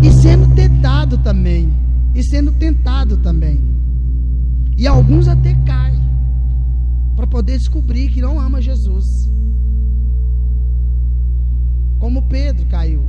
e 0.00 0.08
sendo 0.12 0.54
tentado 0.54 1.18
também, 1.18 1.68
e 2.14 2.22
sendo 2.22 2.52
tentado 2.52 3.16
também. 3.16 3.60
E 4.76 4.86
alguns 4.86 5.26
até 5.26 5.52
caem 5.66 6.00
para 7.16 7.26
poder 7.26 7.58
descobrir 7.58 8.10
que 8.10 8.20
não 8.20 8.38
ama 8.38 8.62
Jesus. 8.62 9.04
Como 11.98 12.22
Pedro 12.28 12.64
caiu. 12.66 13.04